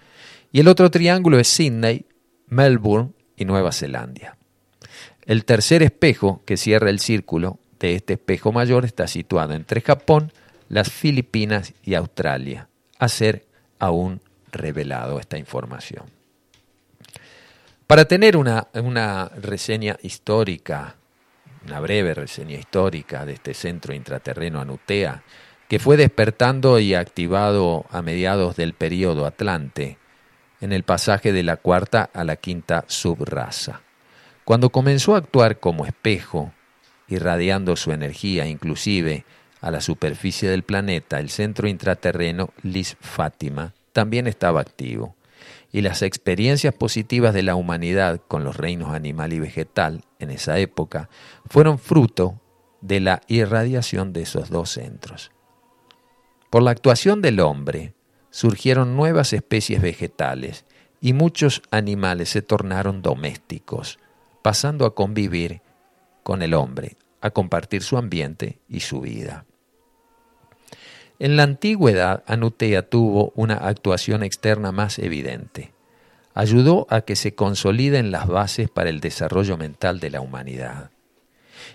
Y 0.51 0.59
el 0.59 0.67
otro 0.67 0.89
triángulo 0.89 1.39
es 1.39 1.47
Sydney, 1.47 2.05
Melbourne 2.47 3.11
y 3.35 3.45
Nueva 3.45 3.71
Zelanda. 3.71 4.37
El 5.25 5.45
tercer 5.45 5.83
espejo 5.83 6.41
que 6.45 6.57
cierra 6.57 6.89
el 6.89 6.99
círculo 6.99 7.59
de 7.79 7.95
este 7.95 8.13
espejo 8.13 8.51
mayor 8.51 8.85
está 8.85 9.07
situado 9.07 9.53
entre 9.53 9.81
Japón, 9.81 10.33
las 10.67 10.91
Filipinas 10.91 11.73
y 11.83 11.93
Australia, 11.93 12.67
a 12.97 13.07
ser 13.07 13.45
aún 13.77 14.21
revelado 14.51 15.19
esta 15.19 15.37
información. 15.37 16.05
Para 17.87 18.05
tener 18.05 18.37
una, 18.37 18.67
reseña 19.35 19.97
histórica, 20.03 20.95
una 21.65 21.79
breve 21.79 22.13
reseña 22.13 22.57
histórica 22.57 23.25
de 23.25 23.33
este 23.33 23.53
centro 23.53 23.93
intraterreno 23.93 24.59
Anutea, 24.59 25.23
que 25.67 25.79
fue 25.79 25.97
despertando 25.97 26.79
y 26.79 26.93
activado 26.93 27.85
a 27.89 28.01
mediados 28.01 28.55
del 28.55 28.73
período 28.73 29.25
Atlante, 29.25 29.97
en 30.61 30.73
el 30.73 30.83
pasaje 30.83 31.31
de 31.31 31.43
la 31.43 31.57
cuarta 31.57 32.09
a 32.13 32.23
la 32.23 32.35
quinta 32.35 32.85
subraza. 32.87 33.81
Cuando 34.43 34.69
comenzó 34.71 35.15
a 35.15 35.19
actuar 35.19 35.59
como 35.59 35.85
espejo, 35.85 36.51
irradiando 37.07 37.75
su 37.75 37.91
energía 37.91 38.47
inclusive 38.47 39.25
a 39.61 39.71
la 39.71 39.81
superficie 39.81 40.49
del 40.49 40.63
planeta, 40.63 41.19
el 41.19 41.29
centro 41.29 41.67
intraterreno 41.67 42.51
Lis 42.63 42.97
Fátima 42.99 43.73
también 43.93 44.27
estaba 44.27 44.61
activo, 44.61 45.15
y 45.71 45.81
las 45.81 46.01
experiencias 46.01 46.73
positivas 46.73 47.33
de 47.33 47.43
la 47.43 47.55
humanidad 47.55 48.21
con 48.27 48.43
los 48.43 48.57
reinos 48.57 48.93
animal 48.93 49.33
y 49.33 49.39
vegetal 49.39 50.03
en 50.17 50.31
esa 50.31 50.57
época 50.57 51.09
fueron 51.47 51.77
fruto 51.77 52.39
de 52.81 52.99
la 52.99 53.21
irradiación 53.27 54.13
de 54.13 54.23
esos 54.23 54.49
dos 54.49 54.71
centros. 54.71 55.31
Por 56.49 56.63
la 56.63 56.71
actuación 56.71 57.21
del 57.21 57.39
hombre, 57.39 57.93
surgieron 58.31 58.95
nuevas 58.95 59.33
especies 59.33 59.81
vegetales 59.81 60.65
y 61.01 61.13
muchos 61.13 61.61
animales 61.71 62.29
se 62.29 62.41
tornaron 62.41 63.01
domésticos, 63.01 63.99
pasando 64.41 64.85
a 64.85 64.95
convivir 64.95 65.61
con 66.23 66.41
el 66.41 66.53
hombre, 66.53 66.97
a 67.21 67.31
compartir 67.31 67.81
su 67.81 67.97
ambiente 67.97 68.59
y 68.67 68.81
su 68.81 69.01
vida. 69.01 69.45
En 71.19 71.35
la 71.35 71.43
antigüedad, 71.43 72.23
Anutea 72.27 72.87
tuvo 72.89 73.33
una 73.35 73.55
actuación 73.55 74.23
externa 74.23 74.71
más 74.71 74.99
evidente. 74.99 75.73
Ayudó 76.33 76.87
a 76.89 77.01
que 77.01 77.17
se 77.17 77.35
consoliden 77.35 78.11
las 78.11 78.27
bases 78.27 78.69
para 78.69 78.89
el 78.89 79.01
desarrollo 79.01 79.57
mental 79.57 79.99
de 79.99 80.11
la 80.11 80.21
humanidad. 80.21 80.91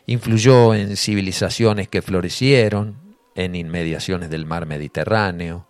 Influyó 0.07 0.75
en 0.75 0.97
civilizaciones 0.97 1.89
que 1.89 2.01
florecieron 2.01 2.97
en 3.35 3.55
inmediaciones 3.55 4.31
del 4.31 4.47
mar 4.47 4.65
Mediterráneo, 4.65 5.67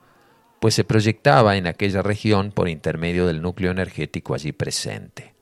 pues 0.64 0.76
se 0.76 0.84
proyectaba 0.84 1.58
en 1.58 1.66
aquella 1.66 2.00
región 2.00 2.50
por 2.50 2.70
intermedio 2.70 3.26
del 3.26 3.42
núcleo 3.42 3.70
energético 3.70 4.32
allí 4.32 4.52
presente. 4.52 5.34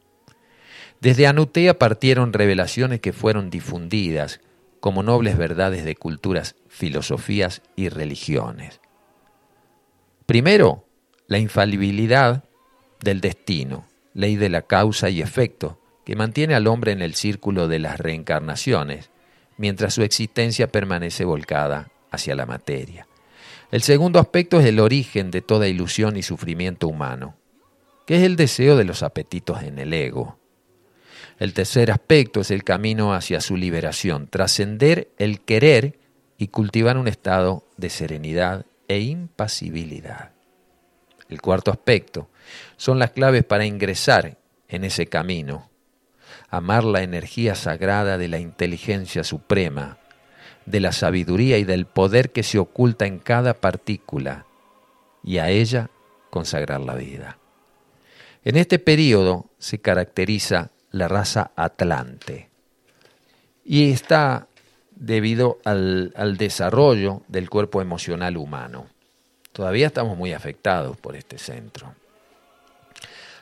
Desde 1.01 1.29
Anutea 1.29 1.79
partieron 1.79 2.33
revelaciones 2.33 2.99
que 2.99 3.13
fueron 3.13 3.49
difundidas 3.49 4.41
como 4.81 5.05
nobles 5.05 5.39
verdades 5.39 5.85
de 5.85 5.95
culturas, 5.95 6.57
filosofías 6.67 7.63
y 7.77 7.89
religiones. 7.89 8.81
Primero, 10.27 10.89
la 11.29 11.39
infalibilidad 11.39 12.43
del 12.99 13.21
destino, 13.21 13.87
ley 14.15 14.35
de 14.35 14.49
la 14.49 14.63
causa 14.63 15.09
y 15.09 15.23
efecto, 15.23 15.79
que 16.05 16.17
mantiene 16.17 16.57
al 16.57 16.67
hombre 16.67 16.91
en 16.91 17.01
el 17.01 17.15
círculo 17.15 17.69
de 17.69 17.79
las 17.79 18.01
reencarnaciones, 18.01 19.11
mientras 19.57 19.95
su 19.95 20.03
existencia 20.03 20.67
permanece 20.67 21.25
volcada 21.25 21.93
hacia 22.11 22.35
la 22.35 22.45
materia. 22.45 23.07
El 23.73 23.81
segundo 23.81 24.21
aspecto 24.21 24.61
es 24.61 24.67
el 24.67 24.79
origen 24.81 25.31
de 25.31 25.41
toda 25.41 25.67
ilusión 25.67 26.19
y 26.19 26.23
sufrimiento 26.23 26.89
humano, 26.89 27.37
que 28.07 28.17
es 28.17 28.23
el 28.23 28.37
deseo 28.37 28.77
de 28.77 28.85
los 28.85 29.03
apetitos 29.03 29.63
en 29.63 29.79
el 29.79 29.95
ego. 29.95 30.39
El 31.39 31.55
tercer 31.55 31.91
aspecto 31.91 32.43
es 32.43 32.51
el 32.51 32.65
camino 32.65 33.15
hacia 33.15 33.41
su 33.41 33.57
liberación, 33.57 34.29
trascender 34.29 35.09
el 35.17 35.41
querer 35.41 35.99
y 36.37 36.49
cultivar 36.49 36.99
un 36.99 37.09
estado 37.09 37.67
de 37.79 37.89
serenidad 37.89 38.67
e 38.89 39.01
impasibilidad. 39.01 40.33
El 41.31 41.41
cuarto 41.41 41.71
aspecto 41.71 42.29
son 42.77 42.99
las 42.99 43.13
claves 43.13 43.43
para 43.43 43.65
ingresar 43.65 44.37
en 44.69 44.85
ese 44.85 45.07
camino, 45.07 45.71
amar 46.51 46.85
la 46.85 47.03
energía 47.03 47.55
sagrada 47.55 48.19
de 48.19 48.29
la 48.29 48.39
inteligencia 48.39 49.25
suprema, 49.25 49.97
de 50.67 50.81
la 50.81 50.93
sabiduría 50.93 51.59
y 51.59 51.65
del 51.65 51.87
poder 51.87 52.31
que 52.31 52.43
se 52.43 52.59
oculta 52.59 53.07
en 53.07 53.19
cada 53.19 53.55
partícula 53.55 54.47
y 55.25 55.39
a 55.39 55.51
ella 55.51 55.91
consagrar 56.31 56.81
la 56.81 56.95
vida. 56.95 57.39
En 58.45 58.57
este 58.57 58.79
periodo 58.79 59.47
se 59.59 59.81
caracteriza 59.81 60.71
la 60.91 61.09
raza 61.09 61.53
atlante 61.57 62.51
y 63.65 63.93
está 63.93 64.49
debido 64.91 65.59
al, 65.65 66.13
al, 66.17 66.37
desarrollo 66.37 67.23
del 67.29 67.49
cuerpo 67.49 67.81
emocional 67.81 68.37
humano. 68.37 68.87
Todavía 69.53 69.87
estamos 69.87 70.17
muy 70.17 70.33
afectados 70.33 70.97
por 70.97 71.17
este 71.17 71.39
centro. 71.39 71.95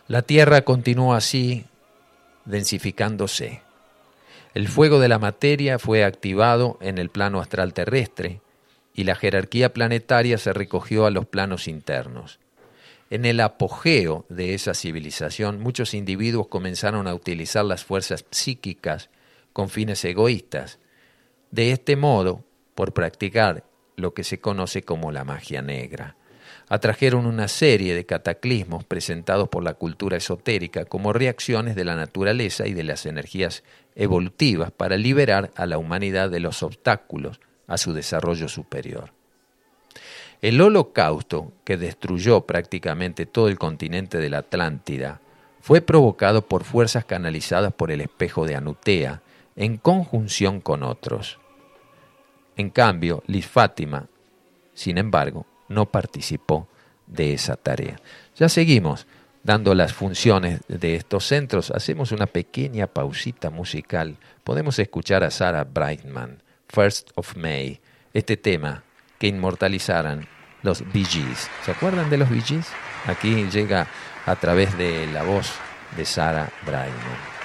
La 0.09 0.22
Tierra 0.22 0.62
continúa 0.62 1.16
así 1.16 1.64
densificándose 2.44 3.62
el 4.55 4.69
fuego 4.69 4.99
de 4.99 5.09
la 5.09 5.19
materia 5.19 5.79
fue 5.79 6.05
activado 6.05 6.79
en 6.81 6.99
el 6.99 7.09
plano 7.09 7.41
astral 7.41 7.73
terrestre 7.73 8.41
y 8.95 9.05
la 9.05 9.15
jerarquía 9.15 9.73
planetaria 9.73 10.39
se 10.39 10.53
recogió 10.53 11.07
a 11.07 11.11
los 11.11 11.27
planos 11.27 11.69
internos. 11.69 12.41
En 13.11 13.25
el 13.25 13.41
apogeo 13.41 14.25
de 14.29 14.55
esa 14.55 14.75
civilización, 14.75 15.61
muchos 15.61 15.95
individuos 15.95 16.49
comenzaron 16.49 17.07
a 17.07 17.15
utilizar 17.15 17.65
las 17.65 17.85
fuerzas 17.85 18.25
psíquicas 18.31 19.11
con 19.53 19.69
fines 19.69 20.05
egoístas. 20.05 20.79
De 21.51 21.73
este 21.73 21.97
modo, 21.97 22.45
por 22.75 22.93
practicar 22.93 23.65
lo 23.97 24.15
que 24.15 24.25
se 24.25 24.41
conoce 24.41 24.83
como 24.83 25.13
la 25.13 25.25
magia 25.25 25.63
negra 25.63 26.17
atrajeron 26.70 27.26
una 27.26 27.48
serie 27.48 27.96
de 27.96 28.06
cataclismos 28.06 28.85
presentados 28.85 29.48
por 29.48 29.64
la 29.64 29.74
cultura 29.74 30.16
esotérica 30.16 30.85
como 30.85 31.12
reacciones 31.12 31.74
de 31.74 31.85
la 31.85 31.96
naturaleza 31.96 32.68
y 32.68 32.74
de 32.74 32.85
las 32.85 33.06
energías 33.06 33.64
evolutivas 33.96 34.70
para 34.70 34.96
liberar 34.96 35.50
a 35.56 35.66
la 35.66 35.78
humanidad 35.78 36.30
de 36.30 36.38
los 36.38 36.62
obstáculos 36.62 37.40
a 37.66 37.76
su 37.76 37.92
desarrollo 37.92 38.48
superior. 38.48 39.12
El 40.42 40.61
holocausto 40.61 41.52
que 41.64 41.76
destruyó 41.76 42.42
prácticamente 42.42 43.26
todo 43.26 43.48
el 43.48 43.59
continente 43.59 44.18
de 44.18 44.30
la 44.30 44.38
Atlántida 44.38 45.20
fue 45.61 45.80
provocado 45.80 46.46
por 46.46 46.62
fuerzas 46.62 47.04
canalizadas 47.04 47.74
por 47.74 47.90
el 47.90 48.00
espejo 48.00 48.46
de 48.46 48.54
Anutea 48.54 49.22
en 49.56 49.76
conjunción 49.76 50.61
con 50.61 50.85
otros. 50.85 51.40
En 52.56 52.70
cambio, 52.70 53.24
Liz 53.26 53.48
Fátima, 53.48 54.06
sin 54.72 54.96
embargo, 54.98 55.46
no 55.70 55.87
participó 55.87 56.68
de 57.06 57.33
esa 57.33 57.56
tarea. 57.56 57.96
Ya 58.37 58.50
seguimos 58.50 59.06
dando 59.42 59.74
las 59.74 59.94
funciones 59.94 60.61
de 60.68 60.96
estos 60.96 61.26
centros. 61.26 61.70
Hacemos 61.70 62.12
una 62.12 62.26
pequeña 62.26 62.87
pausita 62.87 63.48
musical. 63.48 64.18
Podemos 64.44 64.78
escuchar 64.78 65.24
a 65.24 65.30
Sarah 65.30 65.64
Brightman, 65.64 66.42
First 66.68 67.11
of 67.14 67.37
May, 67.37 67.80
este 68.12 68.37
tema 68.37 68.85
que 69.18 69.28
inmortalizaran 69.28 70.28
los 70.62 70.83
Bee 70.92 71.04
Gees. 71.04 71.48
¿Se 71.64 71.70
acuerdan 71.70 72.11
de 72.11 72.18
los 72.18 72.28
Bee 72.28 72.42
Gees? 72.42 72.66
Aquí 73.06 73.46
llega 73.50 73.87
a 74.26 74.37
través 74.37 74.76
de 74.76 75.06
la 75.06 75.22
voz 75.22 75.52
de 75.96 76.04
Sarah 76.04 76.50
Brightman. 76.66 77.39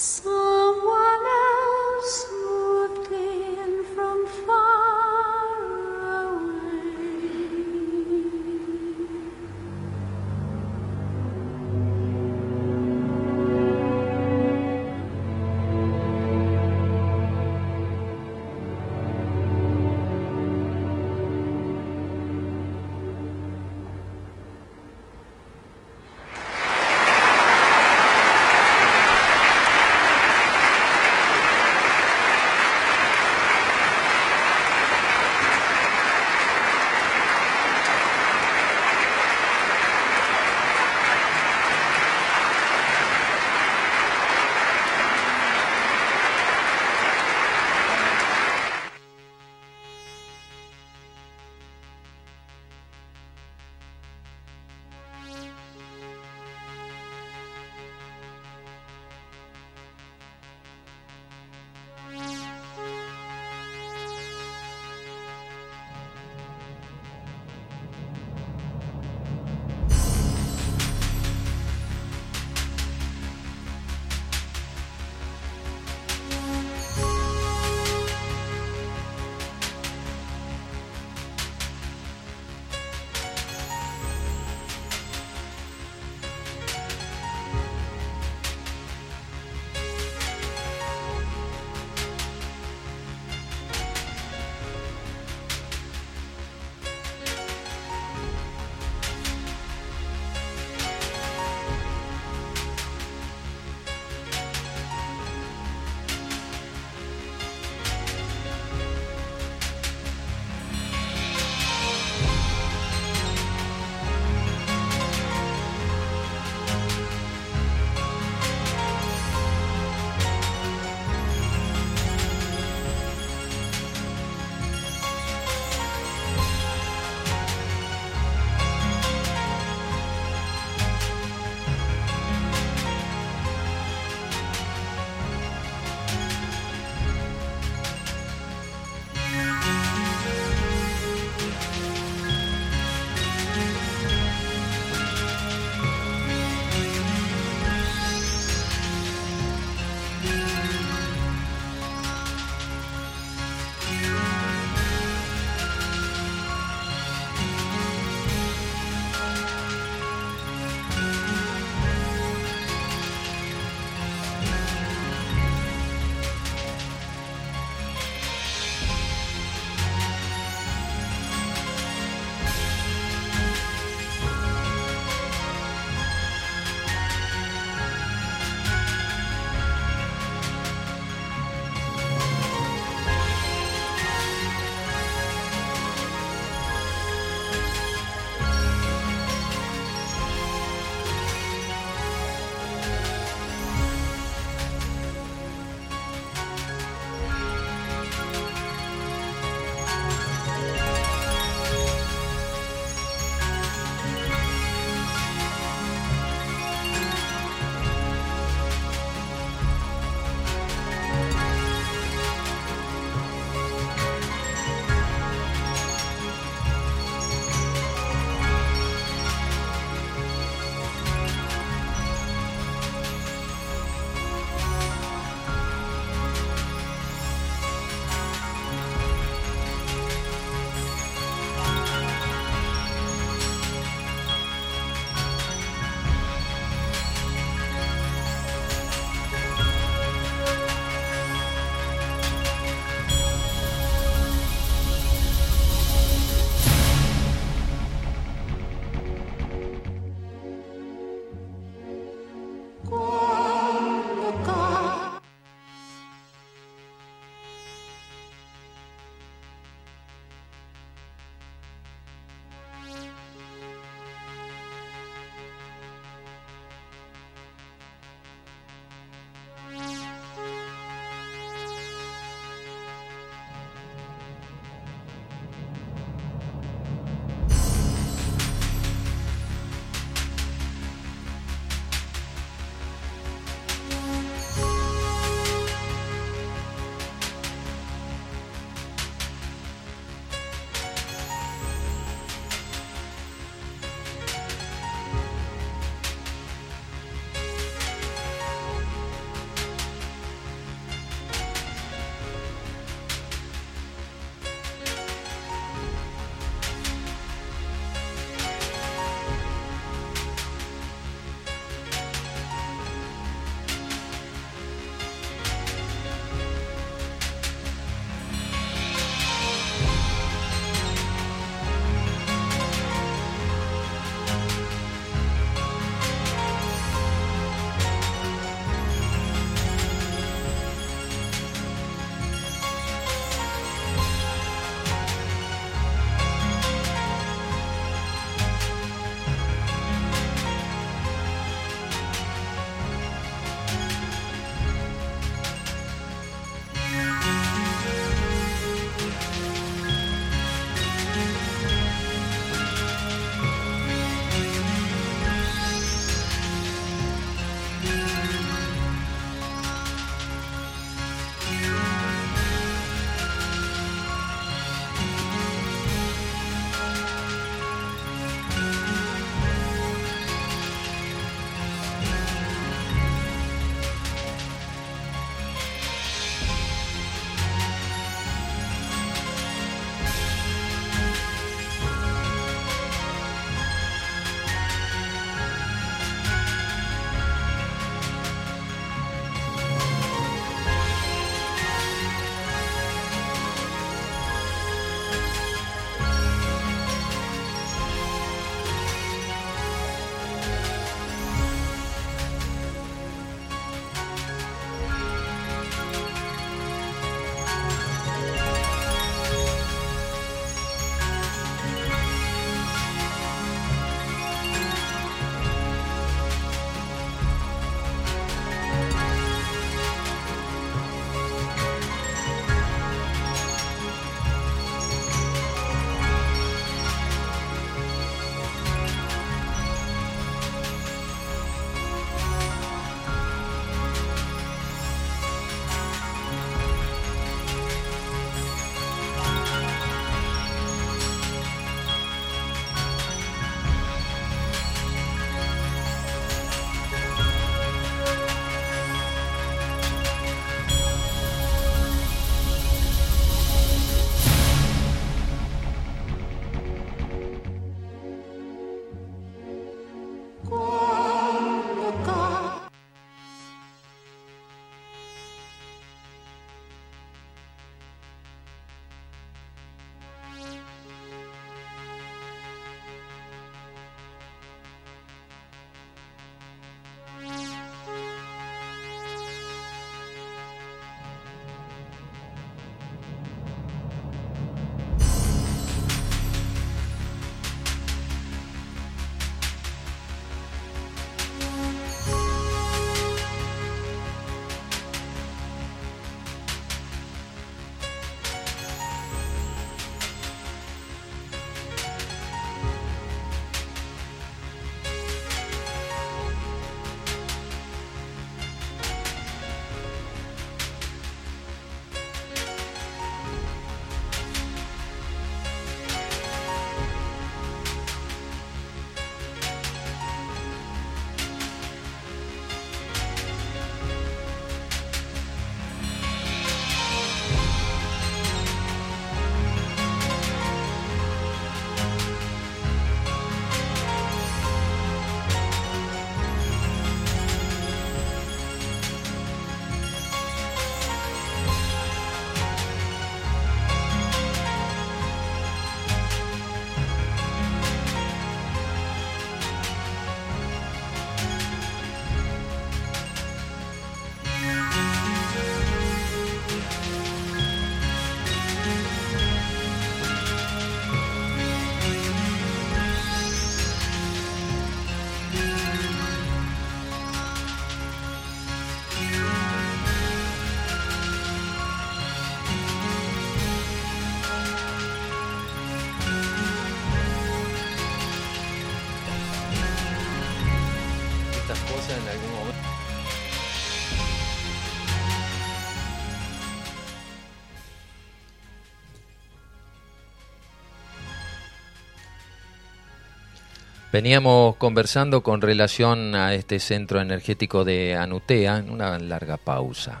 Veníamos 593.92 594.56
conversando 594.56 595.22
con 595.22 595.42
relación 595.42 596.14
a 596.14 596.32
este 596.32 596.60
centro 596.60 597.02
energético 597.02 597.62
de 597.62 597.94
Anutea 597.94 598.56
en 598.56 598.70
una 598.70 598.98
larga 598.98 599.36
pausa. 599.36 600.00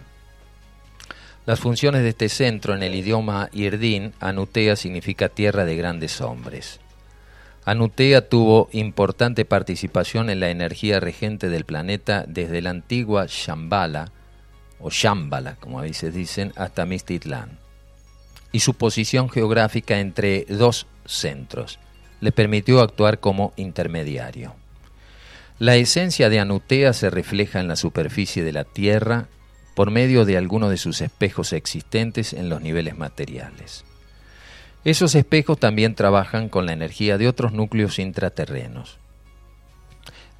Las 1.44 1.60
funciones 1.60 2.02
de 2.02 2.08
este 2.08 2.30
centro 2.30 2.74
en 2.74 2.82
el 2.82 2.94
idioma 2.94 3.50
irdín, 3.52 4.14
Anutea 4.18 4.76
significa 4.76 5.28
tierra 5.28 5.66
de 5.66 5.76
grandes 5.76 6.22
hombres. 6.22 6.80
Anutea 7.66 8.30
tuvo 8.30 8.70
importante 8.72 9.44
participación 9.44 10.30
en 10.30 10.40
la 10.40 10.48
energía 10.48 10.98
regente 10.98 11.50
del 11.50 11.66
planeta 11.66 12.24
desde 12.26 12.62
la 12.62 12.70
antigua 12.70 13.26
Shambhala, 13.28 14.10
o 14.80 14.88
Shambhala, 14.88 15.56
como 15.56 15.80
a 15.80 15.82
veces 15.82 16.14
dicen, 16.14 16.54
hasta 16.56 16.86
Mistitlán. 16.86 17.58
Y 18.52 18.60
su 18.60 18.72
posición 18.72 19.28
geográfica 19.28 20.00
entre 20.00 20.46
dos 20.48 20.86
centros 21.04 21.78
le 22.22 22.32
permitió 22.32 22.80
actuar 22.80 23.18
como 23.18 23.52
intermediario. 23.56 24.54
La 25.58 25.74
esencia 25.74 26.30
de 26.30 26.38
Anutea 26.38 26.92
se 26.92 27.10
refleja 27.10 27.60
en 27.60 27.66
la 27.66 27.76
superficie 27.76 28.44
de 28.44 28.52
la 28.52 28.64
Tierra 28.64 29.26
por 29.74 29.90
medio 29.90 30.24
de 30.24 30.36
algunos 30.36 30.70
de 30.70 30.76
sus 30.76 31.00
espejos 31.00 31.52
existentes 31.52 32.32
en 32.32 32.48
los 32.48 32.62
niveles 32.62 32.96
materiales. 32.96 33.84
Esos 34.84 35.16
espejos 35.16 35.58
también 35.58 35.96
trabajan 35.96 36.48
con 36.48 36.64
la 36.64 36.72
energía 36.72 37.18
de 37.18 37.26
otros 37.26 37.52
núcleos 37.52 37.98
intraterrenos. 37.98 38.98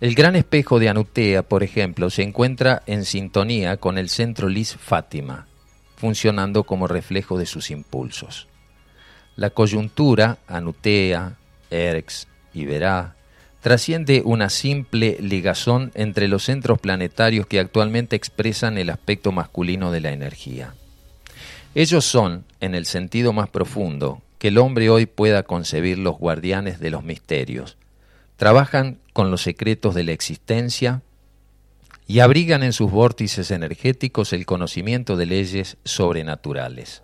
El 0.00 0.14
gran 0.14 0.36
espejo 0.36 0.78
de 0.78 0.88
Anutea, 0.88 1.42
por 1.42 1.64
ejemplo, 1.64 2.10
se 2.10 2.22
encuentra 2.22 2.82
en 2.86 3.04
sintonía 3.04 3.76
con 3.76 3.98
el 3.98 4.08
centro 4.08 4.48
Lis 4.48 4.76
Fátima, 4.76 5.48
funcionando 5.96 6.62
como 6.62 6.86
reflejo 6.86 7.38
de 7.38 7.46
sus 7.46 7.72
impulsos. 7.72 8.46
La 9.34 9.50
coyuntura 9.50 10.38
Anutea, 10.46 11.38
Erx 11.72 12.28
y 12.54 12.64
Verá 12.64 13.16
trasciende 13.60 14.22
una 14.24 14.50
simple 14.50 15.16
ligazón 15.20 15.92
entre 15.94 16.28
los 16.28 16.44
centros 16.44 16.80
planetarios 16.80 17.46
que 17.46 17.60
actualmente 17.60 18.16
expresan 18.16 18.76
el 18.76 18.90
aspecto 18.90 19.30
masculino 19.30 19.92
de 19.92 20.00
la 20.00 20.12
energía. 20.12 20.74
Ellos 21.74 22.04
son, 22.04 22.44
en 22.60 22.74
el 22.74 22.86
sentido 22.86 23.32
más 23.32 23.48
profundo, 23.48 24.20
que 24.38 24.48
el 24.48 24.58
hombre 24.58 24.90
hoy 24.90 25.06
pueda 25.06 25.44
concebir 25.44 25.98
los 25.98 26.18
guardianes 26.18 26.80
de 26.80 26.90
los 26.90 27.04
misterios. 27.04 27.78
Trabajan 28.36 28.98
con 29.12 29.30
los 29.30 29.42
secretos 29.42 29.94
de 29.94 30.02
la 30.02 30.12
existencia 30.12 31.02
y 32.08 32.18
abrigan 32.18 32.64
en 32.64 32.72
sus 32.72 32.90
vórtices 32.90 33.52
energéticos 33.52 34.32
el 34.32 34.44
conocimiento 34.44 35.16
de 35.16 35.26
leyes 35.26 35.76
sobrenaturales. 35.84 37.02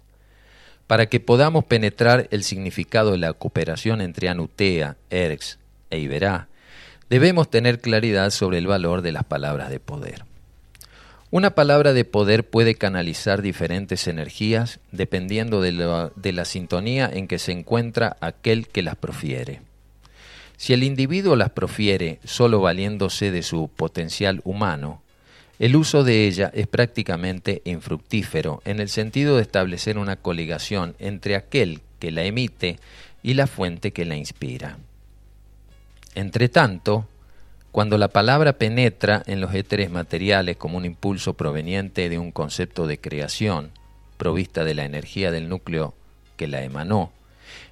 Para 0.89 1.05
que 1.07 1.21
podamos 1.21 1.67
penetrar 1.67 2.29
el 2.31 2.43
significado 2.43 3.13
de 3.13 3.19
la 3.19 3.35
cooperación 3.35 4.01
entre 4.01 4.31
Anutea, 4.31 4.97
Erx 5.11 5.59
e 5.91 5.99
Iberá, 5.99 6.49
debemos 7.11 7.51
tener 7.51 7.81
claridad 7.81 8.31
sobre 8.31 8.57
el 8.57 8.67
valor 8.67 9.03
de 9.03 9.13
las 9.13 9.25
palabras 9.25 9.69
de 9.69 9.81
poder. 9.81 10.25
Una 11.31 11.51
palabra 11.51 11.93
de 11.93 12.07
poder 12.07 12.49
puede 12.49 12.75
canalizar 12.75 13.43
diferentes 13.43 14.09
energías 14.09 14.81
dependiendo 14.91 15.61
de 15.61 15.73
la, 15.73 16.11
de 16.17 16.33
la, 16.33 16.47
sintonía 16.47 17.11
en 17.13 17.29
que 17.29 17.39
se 17.39 17.53
encuentra 17.53 18.17
aquel 18.23 18.67
que 18.67 18.83
las 18.83 18.97
profiere. 18.97 19.61
Si 20.57 20.73
el 20.73 20.83
individuo 20.83 21.37
las 21.37 21.51
profiere 21.51 22.19
solo 22.25 22.63
valiéndose 22.63 23.31
de 23.31 23.43
su 23.43 23.69
potencial 23.69 24.41
humano, 24.43 25.03
el 25.59 25.75
uso 25.75 26.05
de 26.05 26.27
ella 26.27 26.51
es 26.55 26.67
prácticamente 26.69 27.63
infructífero 27.65 28.63
en 28.65 28.79
el 28.79 28.89
sentido 28.89 29.37
de 29.37 29.43
establecer 29.43 29.99
una 29.99 30.17
coligación 30.17 30.95
entre 30.99 31.35
aquel 31.35 31.81
que 31.99 32.13
la 32.13 32.25
emite 32.25 32.79
y 33.23 33.35
la 33.35 33.47
fuente 33.49 33.93
que 33.93 34.05
la 34.05 34.17
inspira. 34.17 34.79
Entre 36.15 36.49
tanto, 36.49 37.09
cuando 37.73 37.99
la 37.99 38.09
palabra 38.09 38.55
penetra 38.55 39.23
en 39.27 39.41
los 39.41 39.53
éteres 39.53 39.91
materiales 39.91 40.57
como 40.57 40.79
un 40.79 40.85
impulso 40.85 41.35
proveniente 41.35 42.09
de 42.09 42.19
un 42.19 42.31
concepto 42.31 42.87
de 42.87 43.01
creación, 43.01 43.71
provista 44.17 44.65
de 44.65 44.75
la 44.75 44.85
energía 44.85 45.31
del 45.31 45.49
núcleo 45.49 45.95
que 46.37 46.47
la 46.47 46.63
emanó, 46.63 47.13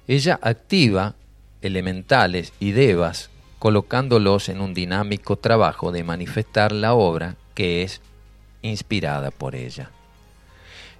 ella 0.07 0.39
activa 0.41 1.15
elementales 1.61 2.53
y 2.59 2.71
devas 2.71 3.29
colocándolos 3.59 4.49
en 4.49 4.61
un 4.61 4.73
dinámico 4.73 5.37
trabajo 5.37 5.91
de 5.91 6.03
manifestar 6.03 6.71
la 6.71 6.93
obra 6.93 7.35
que 7.57 7.81
es 7.81 8.01
inspirada 8.61 9.31
por 9.31 9.55
ella. 9.55 9.89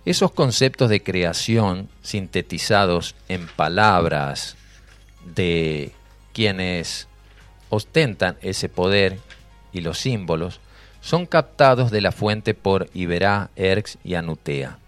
Esos 0.05 0.31
conceptos 0.31 0.89
de 0.89 1.03
creación 1.03 1.87
sintetizados 2.01 3.13
en 3.29 3.45
palabras 3.45 4.55
de 5.35 5.91
quienes 6.33 7.07
ostentan 7.69 8.37
ese 8.41 8.69
poder 8.69 9.19
y 9.71 9.81
los 9.81 9.99
símbolos 9.99 10.59
son 10.99 11.27
captados 11.27 11.91
de 11.91 12.01
la 12.01 12.11
fuente 12.11 12.55
por 12.55 12.89
Iberá, 12.95 13.51
Erx 13.55 13.99
y 14.03 14.15
Anutea. 14.15 14.79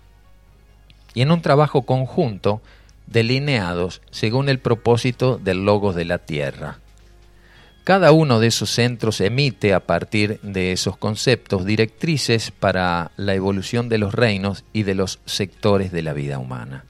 Y 1.14 1.22
en 1.22 1.30
un 1.30 1.44
trabajo 1.44 1.84
conjunto, 1.84 2.64
delineados 3.06 4.02
según 4.10 4.50
el 4.50 4.58
propósito 4.58 5.38
del 5.38 5.66
logos 5.66 5.94
de 5.94 6.06
la 6.06 6.18
tierra. 6.18 6.80
Cada 7.84 8.12
uno 8.12 8.40
de 8.40 8.48
esos 8.48 8.70
centros 8.70 9.20
emite 9.20 9.74
a 9.74 9.80
partir 9.80 10.40
de 10.42 10.72
esos 10.72 10.98
conceptos 10.98 11.66
directrices 11.66 12.52
para 12.52 13.12
la 13.18 13.34
evolución 13.34 13.90
de 13.90 13.98
los 13.98 14.14
reinos 14.14 14.64
y 14.74 14.84
de 14.84 14.96
los 14.96 15.20
sectores 15.26 15.92
de 15.92 16.04
la 16.04 16.14
vida 16.14 16.38
humana. 16.38 16.86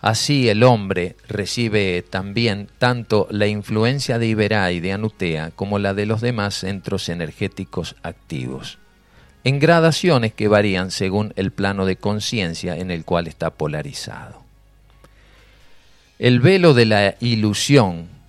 Así 0.00 0.48
el 0.48 0.62
hombre 0.62 1.16
recibe 1.28 2.02
también 2.02 2.68
tanto 2.78 3.28
la 3.30 3.46
influencia 3.46 4.18
de 4.18 4.28
Iberá 4.28 4.72
y 4.72 4.80
de 4.80 4.92
Anutea 4.94 5.50
como 5.50 5.78
la 5.78 5.92
de 5.92 6.06
los 6.06 6.22
demás 6.22 6.54
centros 6.54 7.10
energéticos 7.10 7.96
activos, 8.02 8.78
en 9.44 9.58
gradaciones 9.58 10.32
que 10.32 10.48
varían 10.48 10.90
según 10.90 11.34
el 11.36 11.50
plano 11.50 11.84
de 11.84 11.96
conciencia 11.96 12.78
en 12.78 12.90
el 12.90 13.04
cual 13.04 13.26
está 13.26 13.50
polarizado. 13.50 14.42
El 16.18 16.40
velo 16.40 16.72
de 16.72 16.86
la 16.86 17.16
ilusión 17.20 18.19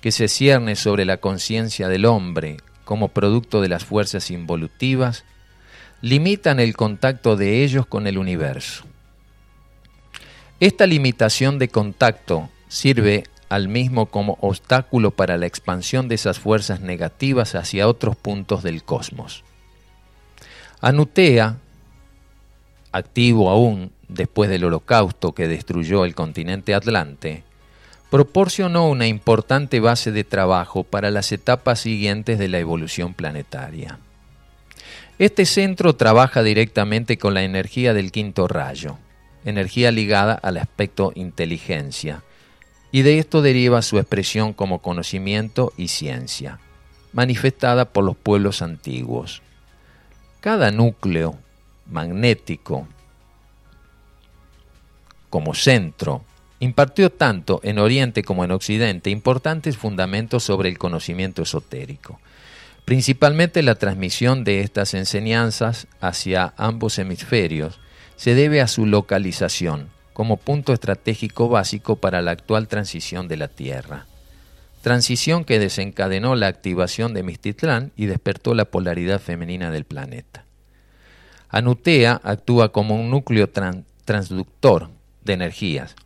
que 0.00 0.12
se 0.12 0.28
cierne 0.28 0.76
sobre 0.76 1.04
la 1.04 1.18
conciencia 1.18 1.88
del 1.88 2.06
hombre 2.06 2.56
como 2.84 3.08
producto 3.08 3.60
de 3.60 3.68
las 3.68 3.84
fuerzas 3.84 4.30
involutivas 4.30 5.24
limitan 6.00 6.60
el 6.60 6.76
contacto 6.76 7.36
de 7.36 7.62
ellos 7.62 7.86
con 7.86 8.06
el 8.06 8.18
universo 8.18 8.84
esta 10.60 10.86
limitación 10.86 11.58
de 11.58 11.68
contacto 11.68 12.50
sirve 12.68 13.24
al 13.48 13.68
mismo 13.68 14.10
como 14.10 14.36
obstáculo 14.42 15.10
para 15.10 15.38
la 15.38 15.46
expansión 15.46 16.06
de 16.06 16.16
esas 16.16 16.38
fuerzas 16.38 16.82
negativas 16.82 17.54
hacia 17.54 17.88
otros 17.88 18.14
puntos 18.14 18.62
del 18.62 18.84
cosmos. 18.84 19.42
Anutea, 20.82 21.56
activo 22.92 23.48
aún 23.48 23.90
después 24.08 24.50
del 24.50 24.64
holocausto 24.64 25.32
que 25.32 25.48
destruyó 25.48 26.04
el 26.04 26.14
continente 26.14 26.74
Atlante, 26.74 27.42
proporcionó 28.10 28.88
una 28.88 29.06
importante 29.06 29.78
base 29.78 30.10
de 30.10 30.24
trabajo 30.24 30.82
para 30.82 31.10
las 31.10 31.30
etapas 31.30 31.80
siguientes 31.80 32.38
de 32.38 32.48
la 32.48 32.58
evolución 32.58 33.14
planetaria. 33.14 33.98
Este 35.18 35.46
centro 35.46 35.94
trabaja 35.94 36.42
directamente 36.42 37.18
con 37.18 37.34
la 37.34 37.44
energía 37.44 37.94
del 37.94 38.10
quinto 38.10 38.48
rayo, 38.48 38.98
energía 39.44 39.92
ligada 39.92 40.34
al 40.34 40.56
aspecto 40.56 41.12
inteligencia, 41.14 42.24
y 42.90 43.02
de 43.02 43.18
esto 43.18 43.42
deriva 43.42 43.82
su 43.82 43.98
expresión 43.98 44.52
como 44.54 44.80
conocimiento 44.80 45.72
y 45.76 45.88
ciencia, 45.88 46.58
manifestada 47.12 47.84
por 47.84 48.02
los 48.04 48.16
pueblos 48.16 48.60
antiguos. 48.62 49.42
Cada 50.40 50.72
núcleo 50.72 51.38
magnético 51.86 52.88
como 55.28 55.54
centro 55.54 56.24
impartió 56.60 57.10
tanto 57.10 57.60
en 57.64 57.78
Oriente 57.78 58.22
como 58.22 58.44
en 58.44 58.52
Occidente 58.52 59.10
importantes 59.10 59.76
fundamentos 59.76 60.44
sobre 60.44 60.68
el 60.68 60.78
conocimiento 60.78 61.42
esotérico, 61.42 62.20
principalmente 62.84 63.62
la 63.62 63.74
transmisión 63.74 64.44
de 64.44 64.60
estas 64.60 64.94
enseñanzas 64.94 65.88
hacia 66.00 66.54
ambos 66.56 66.98
hemisferios, 66.98 67.80
se 68.16 68.34
debe 68.34 68.60
a 68.60 68.68
su 68.68 68.86
localización 68.86 69.88
como 70.12 70.36
punto 70.36 70.74
estratégico 70.74 71.48
básico 71.48 71.96
para 71.96 72.20
la 72.20 72.32
actual 72.32 72.68
transición 72.68 73.26
de 73.26 73.38
la 73.38 73.48
Tierra. 73.48 74.06
Transición 74.82 75.44
que 75.44 75.58
desencadenó 75.58 76.34
la 76.34 76.46
activación 76.46 77.14
de 77.14 77.22
Mistitlán 77.22 77.92
y 77.96 78.06
despertó 78.06 78.54
la 78.54 78.66
polaridad 78.66 79.20
femenina 79.20 79.70
del 79.70 79.84
planeta. 79.84 80.44
Anutea 81.48 82.20
actúa 82.22 82.70
como 82.72 82.94
un 82.94 83.10
núcleo 83.10 83.48
transductor 84.04 84.90
de 85.24 85.32
energías. 85.32 85.96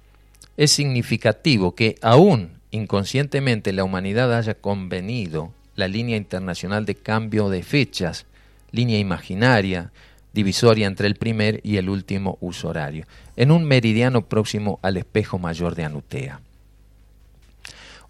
Es 0.56 0.70
significativo 0.70 1.74
que 1.74 1.96
aún 2.00 2.60
inconscientemente 2.70 3.72
la 3.72 3.84
humanidad 3.84 4.36
haya 4.36 4.54
convenido 4.54 5.52
la 5.74 5.88
línea 5.88 6.16
internacional 6.16 6.86
de 6.86 6.94
cambio 6.94 7.48
de 7.48 7.62
fechas, 7.62 8.26
línea 8.70 8.98
imaginaria, 8.98 9.90
divisoria 10.32 10.86
entre 10.86 11.06
el 11.06 11.16
primer 11.16 11.60
y 11.64 11.76
el 11.76 11.88
último 11.88 12.38
uso 12.40 12.68
horario, 12.68 13.06
en 13.36 13.50
un 13.50 13.64
meridiano 13.64 14.26
próximo 14.26 14.78
al 14.82 14.96
espejo 14.96 15.38
mayor 15.38 15.74
de 15.74 15.84
Anutea. 15.84 16.40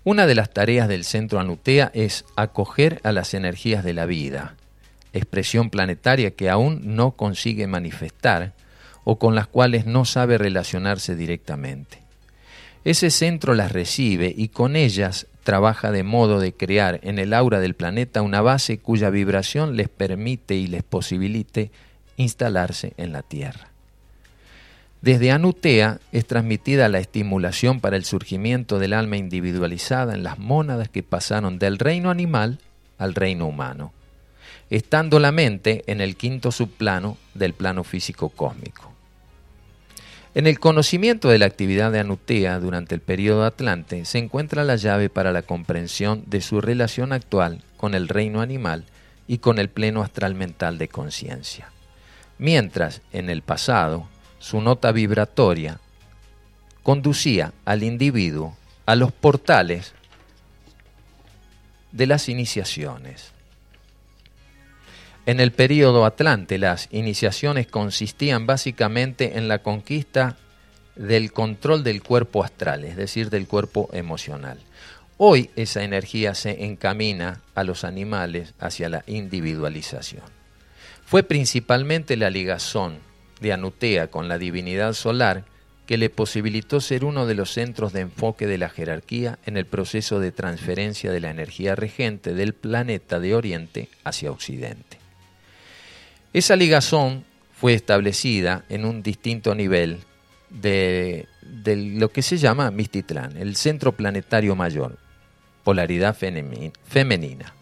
Una 0.04 0.26
de 0.26 0.34
las 0.34 0.52
tareas 0.52 0.86
del 0.86 1.04
centro 1.04 1.40
Anutea 1.40 1.90
es 1.94 2.26
acoger 2.36 3.00
a 3.04 3.12
las 3.12 3.32
energías 3.32 3.84
de 3.84 3.94
la 3.94 4.04
vida, 4.04 4.54
expresión 5.14 5.70
planetaria 5.70 6.32
que 6.32 6.50
aún 6.50 6.94
no 6.94 7.12
consigue 7.12 7.66
manifestar 7.66 8.52
o 9.04 9.18
con 9.18 9.34
las 9.34 9.46
cuales 9.46 9.86
no 9.86 10.04
sabe 10.04 10.36
relacionarse 10.36 11.16
directamente. 11.16 12.03
Ese 12.84 13.10
centro 13.10 13.54
las 13.54 13.72
recibe 13.72 14.32
y 14.36 14.48
con 14.48 14.76
ellas 14.76 15.26
trabaja 15.42 15.90
de 15.90 16.02
modo 16.02 16.38
de 16.38 16.52
crear 16.52 17.00
en 17.02 17.18
el 17.18 17.32
aura 17.32 17.60
del 17.60 17.74
planeta 17.74 18.22
una 18.22 18.42
base 18.42 18.78
cuya 18.78 19.10
vibración 19.10 19.76
les 19.76 19.88
permite 19.88 20.54
y 20.54 20.66
les 20.66 20.82
posibilite 20.82 21.70
instalarse 22.16 22.92
en 22.96 23.12
la 23.12 23.22
Tierra. 23.22 23.70
Desde 25.00 25.32
Anutea 25.32 26.00
es 26.12 26.26
transmitida 26.26 26.88
la 26.88 26.98
estimulación 26.98 27.80
para 27.80 27.96
el 27.96 28.04
surgimiento 28.04 28.78
del 28.78 28.94
alma 28.94 29.18
individualizada 29.18 30.14
en 30.14 30.22
las 30.22 30.38
mónadas 30.38 30.88
que 30.88 31.02
pasaron 31.02 31.58
del 31.58 31.78
reino 31.78 32.10
animal 32.10 32.58
al 32.96 33.14
reino 33.14 33.46
humano, 33.46 33.92
estando 34.70 35.20
la 35.20 35.30
mente 35.30 35.84
en 35.86 36.00
el 36.00 36.16
quinto 36.16 36.50
subplano 36.50 37.18
del 37.34 37.52
plano 37.52 37.84
físico 37.84 38.30
cósmico. 38.30 38.93
En 40.34 40.48
el 40.48 40.58
conocimiento 40.58 41.28
de 41.28 41.38
la 41.38 41.46
actividad 41.46 41.92
de 41.92 42.00
Anutea 42.00 42.58
durante 42.58 42.96
el 42.96 43.00
periodo 43.00 43.44
Atlante 43.44 44.04
se 44.04 44.18
encuentra 44.18 44.64
la 44.64 44.74
llave 44.74 45.08
para 45.08 45.30
la 45.30 45.42
comprensión 45.42 46.24
de 46.26 46.40
su 46.40 46.60
relación 46.60 47.12
actual 47.12 47.62
con 47.76 47.94
el 47.94 48.08
reino 48.08 48.40
animal 48.40 48.84
y 49.28 49.38
con 49.38 49.60
el 49.60 49.68
pleno 49.68 50.02
astral 50.02 50.34
mental 50.34 50.76
de 50.76 50.88
conciencia. 50.88 51.70
Mientras, 52.38 53.00
en 53.12 53.30
el 53.30 53.42
pasado, 53.42 54.08
su 54.40 54.60
nota 54.60 54.90
vibratoria 54.90 55.78
conducía 56.82 57.52
al 57.64 57.84
individuo 57.84 58.56
a 58.86 58.96
los 58.96 59.12
portales 59.12 59.94
de 61.92 62.08
las 62.08 62.28
iniciaciones. 62.28 63.33
En 65.26 65.40
el 65.40 65.52
período 65.52 66.04
Atlante 66.04 66.58
las 66.58 66.88
iniciaciones 66.90 67.66
consistían 67.66 68.46
básicamente 68.46 69.38
en 69.38 69.48
la 69.48 69.60
conquista 69.60 70.36
del 70.96 71.32
control 71.32 71.82
del 71.82 72.02
cuerpo 72.02 72.44
astral, 72.44 72.84
es 72.84 72.96
decir, 72.96 73.30
del 73.30 73.46
cuerpo 73.46 73.88
emocional. 73.94 74.58
Hoy 75.16 75.48
esa 75.56 75.82
energía 75.82 76.34
se 76.34 76.66
encamina 76.66 77.40
a 77.54 77.64
los 77.64 77.84
animales 77.84 78.52
hacia 78.58 78.90
la 78.90 79.02
individualización. 79.06 80.24
Fue 81.06 81.22
principalmente 81.22 82.18
la 82.18 82.28
ligazón 82.28 82.98
de 83.40 83.54
Anutea 83.54 84.08
con 84.08 84.28
la 84.28 84.36
divinidad 84.36 84.92
solar 84.92 85.44
que 85.86 85.96
le 85.96 86.10
posibilitó 86.10 86.82
ser 86.82 87.02
uno 87.02 87.24
de 87.24 87.34
los 87.34 87.50
centros 87.50 87.94
de 87.94 88.00
enfoque 88.00 88.46
de 88.46 88.58
la 88.58 88.68
jerarquía 88.68 89.38
en 89.46 89.56
el 89.56 89.64
proceso 89.64 90.20
de 90.20 90.32
transferencia 90.32 91.12
de 91.12 91.20
la 91.20 91.30
energía 91.30 91.74
regente 91.74 92.34
del 92.34 92.52
planeta 92.52 93.20
de 93.20 93.34
Oriente 93.34 93.88
hacia 94.04 94.30
Occidente. 94.30 95.03
Esa 96.34 96.56
ligazón 96.56 97.24
fue 97.52 97.74
establecida 97.74 98.64
en 98.68 98.84
un 98.84 99.04
distinto 99.04 99.54
nivel 99.54 100.00
de, 100.50 101.28
lo 101.64 102.10
que 102.10 102.22
se 102.22 102.38
llama 102.38 102.72
Mistitlán, 102.72 103.36
el 103.36 103.54
centro 103.54 103.92
planetario 103.92 104.56
mayor, 104.56 104.98
polaridad 105.62 106.16
femenina. 106.16 107.54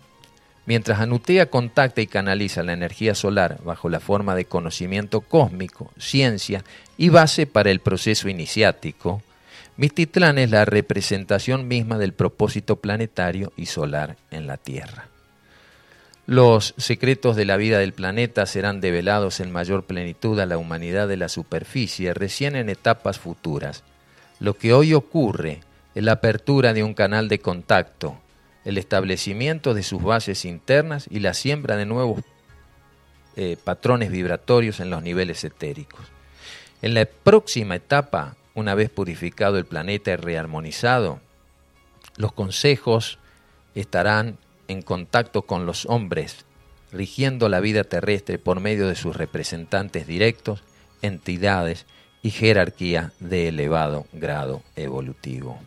Mientras 0.64 1.00
Anutea 1.00 1.50
contacta 1.50 2.00
y 2.00 2.06
canaliza 2.06 2.62
la 2.62 2.72
energía 2.72 3.14
solar 3.14 3.58
bajo 3.62 3.90
la 3.90 4.00
forma 4.00 4.34
de 4.34 4.46
conocimiento 4.46 5.20
cósmico, 5.20 5.92
ciencia 5.98 6.64
y 6.96 7.10
base 7.10 7.46
para 7.46 7.70
el 7.70 7.80
proceso 7.80 8.30
iniciático, 8.30 9.22
Mistitlán 9.76 10.38
es 10.38 10.50
la 10.50 10.64
representación 10.64 11.68
misma 11.68 11.98
del 11.98 12.14
propósito 12.14 12.76
planetario 12.76 13.52
y 13.54 13.66
solar 13.66 14.16
en 14.30 14.46
la 14.46 14.56
Tierra. 14.56 15.11
Los 16.26 16.74
secretos 16.76 17.34
de 17.34 17.44
la 17.44 17.56
vida 17.56 17.78
del 17.78 17.92
planeta 17.92 18.46
serán 18.46 18.80
develados 18.80 19.40
en 19.40 19.50
mayor 19.50 19.84
plenitud 19.84 20.38
a 20.38 20.46
la 20.46 20.56
humanidad 20.56 21.08
de 21.08 21.16
la 21.16 21.28
superficie 21.28 22.14
recién 22.14 22.54
en 22.54 22.68
etapas 22.68 23.18
futuras. 23.18 23.82
Lo 24.38 24.56
que 24.56 24.72
hoy 24.72 24.94
ocurre 24.94 25.60
es 25.94 26.04
la 26.04 26.12
apertura 26.12 26.72
de 26.74 26.84
un 26.84 26.94
canal 26.94 27.28
de 27.28 27.40
contacto, 27.40 28.20
el 28.64 28.78
establecimiento 28.78 29.74
de 29.74 29.82
sus 29.82 30.00
bases 30.00 30.44
internas 30.44 31.06
y 31.10 31.18
la 31.18 31.34
siembra 31.34 31.76
de 31.76 31.86
nuevos 31.86 32.22
eh, 33.34 33.56
patrones 33.62 34.12
vibratorios 34.12 34.78
en 34.78 34.90
los 34.90 35.02
niveles 35.02 35.42
etéricos. 35.42 36.06
En 36.82 36.94
la 36.94 37.04
próxima 37.04 37.76
etapa, 37.76 38.36
una 38.54 38.76
vez 38.76 38.90
purificado 38.90 39.58
el 39.58 39.64
planeta 39.64 40.12
y 40.12 40.16
rearmonizado, 40.16 41.20
los 42.16 42.32
consejos 42.32 43.18
estarán 43.74 44.38
en 44.68 44.82
contacto 44.82 45.42
con 45.42 45.66
los 45.66 45.86
hombres, 45.86 46.44
rigiendo 46.92 47.48
la 47.48 47.60
vida 47.60 47.84
terrestre 47.84 48.38
por 48.38 48.60
medio 48.60 48.88
de 48.88 48.94
sus 48.94 49.16
representantes 49.16 50.06
directos, 50.06 50.62
entidades 51.00 51.86
y 52.22 52.30
jerarquía 52.30 53.12
de 53.18 53.48
elevado 53.48 54.06
grado 54.12 54.62
evolutivo. 54.76 55.58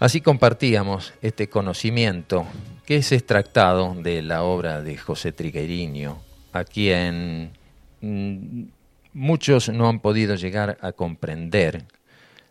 Así 0.00 0.20
compartíamos 0.20 1.14
este 1.22 1.48
conocimiento 1.48 2.44
que 2.84 2.96
es 2.96 3.12
extractado 3.12 3.94
de 3.94 4.22
la 4.22 4.42
obra 4.42 4.82
de 4.82 4.96
José 4.96 5.30
Trigueriño, 5.30 6.20
a 6.52 6.64
quien 6.64 7.52
mm, 8.00 8.64
muchos 9.12 9.68
no 9.68 9.88
han 9.88 10.00
podido 10.00 10.34
llegar 10.34 10.76
a 10.80 10.90
comprender 10.90 11.84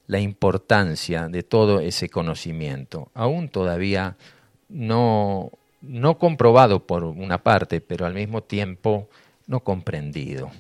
la 0.08 0.20
importancia 0.20 1.28
de 1.28 1.44
todo 1.44 1.82
ese 1.82 2.10
conocimiento. 2.10 3.12
Aún 3.14 3.50
todavía 3.50 4.16
no, 4.72 5.52
no 5.82 6.18
comprobado 6.18 6.86
por 6.86 7.04
una 7.04 7.44
parte, 7.44 7.82
pero 7.82 8.06
al 8.06 8.14
mismo 8.14 8.42
tiempo 8.42 9.10
no 9.48 9.62
comprendido. 9.62 10.52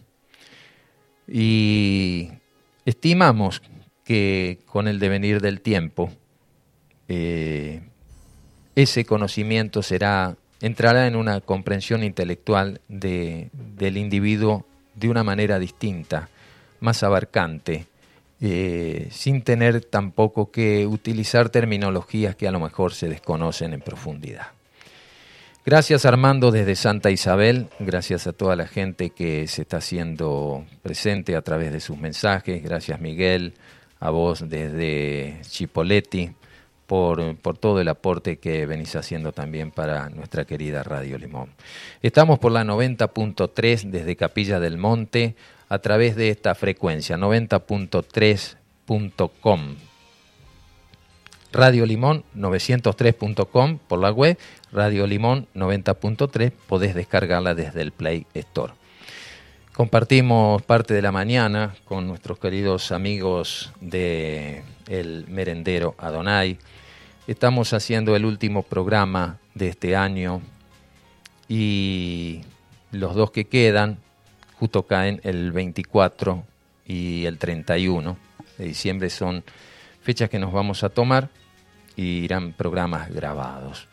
Y 1.27 2.29
estimamos 2.85 3.61
que 4.03 4.59
con 4.65 4.87
el 4.87 4.99
devenir 4.99 5.41
del 5.41 5.61
tiempo 5.61 6.11
eh, 7.07 7.81
ese 8.75 9.05
conocimiento 9.05 9.83
será 9.83 10.35
entrará 10.61 11.07
en 11.07 11.15
una 11.15 11.41
comprensión 11.41 12.03
intelectual 12.03 12.81
de, 12.87 13.49
del 13.53 13.97
individuo 13.97 14.65
de 14.95 15.09
una 15.09 15.23
manera 15.23 15.59
distinta, 15.59 16.29
más 16.79 17.03
abarcante, 17.03 17.87
eh, 18.43 19.07
sin 19.11 19.43
tener 19.43 19.81
tampoco 19.81 20.49
que 20.49 20.87
utilizar 20.87 21.49
terminologías 21.49 22.35
que 22.35 22.47
a 22.47 22.51
lo 22.51 22.59
mejor 22.59 22.93
se 22.93 23.07
desconocen 23.07 23.73
en 23.73 23.81
profundidad. 23.81 24.47
Gracias 25.63 26.05
Armando 26.05 26.49
desde 26.49 26.75
Santa 26.75 27.11
Isabel, 27.11 27.67
gracias 27.77 28.25
a 28.25 28.33
toda 28.33 28.55
la 28.55 28.65
gente 28.65 29.11
que 29.11 29.47
se 29.47 29.61
está 29.61 29.77
haciendo 29.77 30.65
presente 30.81 31.35
a 31.35 31.43
través 31.43 31.71
de 31.71 31.79
sus 31.79 31.99
mensajes, 31.99 32.63
gracias 32.63 32.99
Miguel, 32.99 33.53
a 33.99 34.09
vos 34.09 34.49
desde 34.49 35.39
Chipoletti, 35.43 36.31
por, 36.87 37.35
por, 37.37 37.59
todo 37.59 37.79
el 37.79 37.89
aporte 37.89 38.37
que 38.37 38.65
venís 38.65 38.95
haciendo 38.95 39.33
también 39.33 39.69
para 39.69 40.09
nuestra 40.09 40.45
querida 40.45 40.81
Radio 40.81 41.19
Limón. 41.19 41.51
Estamos 42.01 42.39
por 42.39 42.51
la 42.51 42.63
90.3 42.63 43.83
desde 43.91 44.15
Capilla 44.15 44.59
del 44.59 44.79
Monte, 44.79 45.35
a 45.71 45.79
través 45.79 46.15
de 46.17 46.29
esta 46.29 46.53
frecuencia 46.53 47.15
90.3.com. 47.15 49.75
Radio 51.53 51.85
Limón 51.85 52.25
903.com 52.35 53.77
por 53.87 53.99
la 53.99 54.11
web, 54.11 54.37
Radio 54.73 55.07
Limón 55.07 55.47
90.3 55.55 56.51
podés 56.67 56.93
descargarla 56.93 57.55
desde 57.55 57.81
el 57.81 57.93
Play 57.93 58.25
Store. 58.33 58.73
Compartimos 59.71 60.61
parte 60.61 60.93
de 60.93 61.01
la 61.01 61.13
mañana 61.13 61.73
con 61.85 62.05
nuestros 62.05 62.37
queridos 62.37 62.91
amigos 62.91 63.71
de 63.79 64.63
El 64.89 65.25
Merendero 65.29 65.95
Adonai. 65.99 66.59
Estamos 67.27 67.71
haciendo 67.71 68.17
el 68.17 68.25
último 68.25 68.63
programa 68.63 69.39
de 69.55 69.69
este 69.69 69.95
año 69.95 70.41
y 71.47 72.41
los 72.91 73.15
dos 73.15 73.31
que 73.31 73.45
quedan 73.45 73.99
justo 74.61 74.83
caen 74.83 75.19
el 75.23 75.51
24 75.51 76.43
y 76.85 77.25
el 77.25 77.39
31 77.39 78.15
de 78.59 78.65
diciembre. 78.65 79.09
Son 79.09 79.43
fechas 80.03 80.29
que 80.29 80.37
nos 80.37 80.53
vamos 80.53 80.83
a 80.83 80.89
tomar 80.89 81.29
y 81.95 82.19
irán 82.19 82.53
programas 82.53 83.09
grabados. 83.09 83.87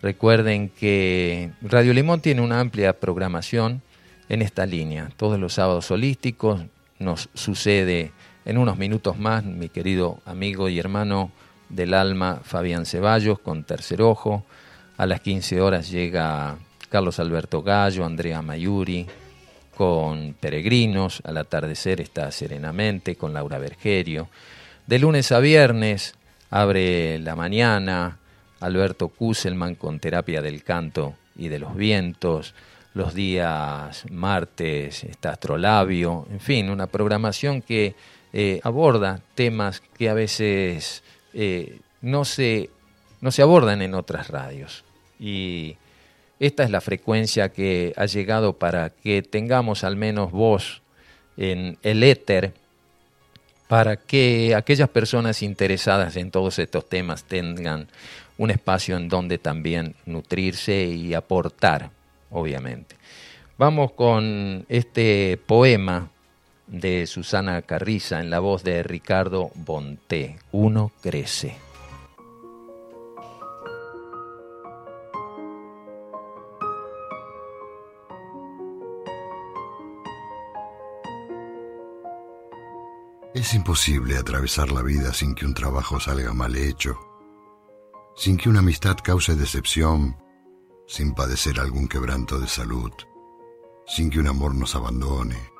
Recuerden 0.00 0.70
que 0.70 1.50
Radio 1.60 1.92
Limón 1.92 2.22
tiene 2.22 2.40
una 2.40 2.58
amplia 2.58 2.98
programación 2.98 3.82
en 4.30 4.40
esta 4.40 4.64
línea. 4.64 5.10
Todos 5.18 5.38
los 5.38 5.52
sábados 5.52 5.90
holísticos 5.90 6.62
nos 6.98 7.28
sucede 7.34 8.12
en 8.46 8.56
unos 8.56 8.78
minutos 8.78 9.18
más 9.18 9.44
mi 9.44 9.68
querido 9.68 10.20
amigo 10.24 10.70
y 10.70 10.78
hermano 10.78 11.32
del 11.68 11.92
alma 11.92 12.40
Fabián 12.42 12.86
Ceballos 12.86 13.40
con 13.40 13.64
Tercer 13.64 14.00
Ojo. 14.00 14.42
A 14.96 15.04
las 15.04 15.20
15 15.20 15.60
horas 15.60 15.90
llega 15.90 16.56
Carlos 16.88 17.18
Alberto 17.18 17.62
Gallo, 17.62 18.06
Andrea 18.06 18.40
Mayuri, 18.40 19.06
con 19.74 20.34
Peregrinos. 20.34 21.20
Al 21.24 21.36
atardecer 21.38 22.00
está 22.00 22.30
Serenamente 22.30 23.16
con 23.16 23.32
Laura 23.32 23.58
Bergerio. 23.58 24.28
De 24.86 24.98
lunes 24.98 25.32
a 25.32 25.40
viernes 25.40 26.14
abre 26.50 27.18
la 27.18 27.36
mañana 27.36 28.18
Alberto 28.60 29.08
Kusselman 29.08 29.74
con 29.74 30.00
Terapia 30.00 30.40
del 30.40 30.62
Canto 30.62 31.14
y 31.36 31.48
de 31.48 31.58
los 31.58 31.74
Vientos. 31.74 32.54
Los 32.94 33.12
días 33.14 34.04
martes 34.10 35.04
está 35.04 35.30
Astrolabio. 35.30 36.26
En 36.30 36.40
fin, 36.40 36.70
una 36.70 36.86
programación 36.86 37.60
que 37.60 37.94
eh, 38.32 38.60
aborda 38.62 39.20
temas 39.34 39.80
que 39.80 40.08
a 40.08 40.14
veces 40.14 41.02
eh, 41.32 41.80
no, 42.00 42.24
se, 42.24 42.70
no 43.20 43.30
se 43.30 43.42
abordan 43.42 43.82
en 43.82 43.94
otras 43.94 44.28
radios. 44.28 44.84
Y 45.18 45.76
esta 46.40 46.64
es 46.64 46.70
la 46.70 46.80
frecuencia 46.80 47.50
que 47.50 47.92
ha 47.96 48.06
llegado 48.06 48.54
para 48.54 48.90
que 48.90 49.22
tengamos 49.22 49.84
al 49.84 49.96
menos 49.96 50.32
voz 50.32 50.82
en 51.36 51.78
el 51.82 52.02
éter, 52.02 52.52
para 53.68 53.96
que 53.96 54.54
aquellas 54.54 54.88
personas 54.88 55.42
interesadas 55.42 56.16
en 56.16 56.30
todos 56.30 56.58
estos 56.58 56.88
temas 56.88 57.24
tengan 57.24 57.88
un 58.36 58.50
espacio 58.50 58.96
en 58.96 59.08
donde 59.08 59.38
también 59.38 59.94
nutrirse 60.06 60.84
y 60.84 61.14
aportar, 61.14 61.90
obviamente. 62.30 62.96
Vamos 63.56 63.92
con 63.92 64.66
este 64.68 65.38
poema 65.46 66.10
de 66.66 67.06
Susana 67.06 67.62
Carriza 67.62 68.20
en 68.20 68.30
la 68.30 68.40
voz 68.40 68.64
de 68.64 68.82
Ricardo 68.82 69.50
Bonté, 69.54 70.36
Uno 70.50 70.90
crece. 71.00 71.63
Es 83.34 83.52
imposible 83.52 84.16
atravesar 84.16 84.70
la 84.70 84.80
vida 84.80 85.12
sin 85.12 85.34
que 85.34 85.44
un 85.44 85.54
trabajo 85.54 85.98
salga 85.98 86.32
mal 86.32 86.54
hecho, 86.54 86.96
sin 88.14 88.36
que 88.36 88.48
una 88.48 88.60
amistad 88.60 88.96
cause 89.02 89.34
decepción, 89.34 90.16
sin 90.86 91.16
padecer 91.16 91.58
algún 91.58 91.88
quebranto 91.88 92.38
de 92.38 92.46
salud, 92.46 92.92
sin 93.88 94.08
que 94.08 94.20
un 94.20 94.28
amor 94.28 94.54
nos 94.54 94.76
abandone, 94.76 95.50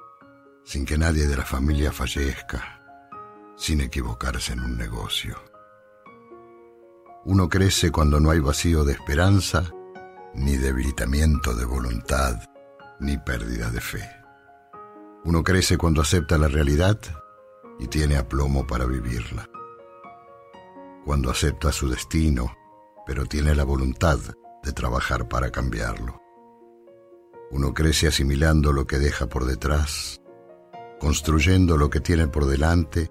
sin 0.64 0.86
que 0.86 0.96
nadie 0.96 1.26
de 1.26 1.36
la 1.36 1.44
familia 1.44 1.90
fallezca, 1.90 2.80
sin 3.56 3.80
equivocarse 3.80 4.52
en 4.52 4.60
un 4.60 4.78
negocio. 4.78 5.36
Uno 7.24 7.48
crece 7.48 7.90
cuando 7.90 8.20
no 8.20 8.30
hay 8.30 8.38
vacío 8.38 8.84
de 8.84 8.92
esperanza, 8.92 9.68
ni 10.32 10.56
debilitamiento 10.58 11.52
de 11.54 11.64
voluntad, 11.64 12.40
ni 13.00 13.18
pérdida 13.18 13.68
de 13.70 13.80
fe. 13.80 14.08
Uno 15.24 15.42
crece 15.42 15.76
cuando 15.76 16.02
acepta 16.02 16.38
la 16.38 16.46
realidad 16.46 17.00
y 17.78 17.86
tiene 17.88 18.16
aplomo 18.16 18.66
para 18.66 18.86
vivirla. 18.86 19.48
Cuando 21.04 21.30
acepta 21.30 21.72
su 21.72 21.88
destino, 21.88 22.56
pero 23.06 23.26
tiene 23.26 23.54
la 23.54 23.64
voluntad 23.64 24.18
de 24.62 24.72
trabajar 24.72 25.28
para 25.28 25.50
cambiarlo. 25.50 26.20
Uno 27.50 27.74
crece 27.74 28.08
asimilando 28.08 28.72
lo 28.72 28.86
que 28.86 28.98
deja 28.98 29.28
por 29.28 29.44
detrás, 29.44 30.20
construyendo 30.98 31.76
lo 31.76 31.90
que 31.90 32.00
tiene 32.00 32.26
por 32.28 32.46
delante 32.46 33.10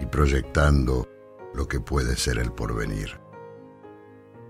y 0.00 0.06
proyectando 0.06 1.08
lo 1.54 1.68
que 1.68 1.80
puede 1.80 2.16
ser 2.16 2.38
el 2.38 2.52
porvenir. 2.52 3.20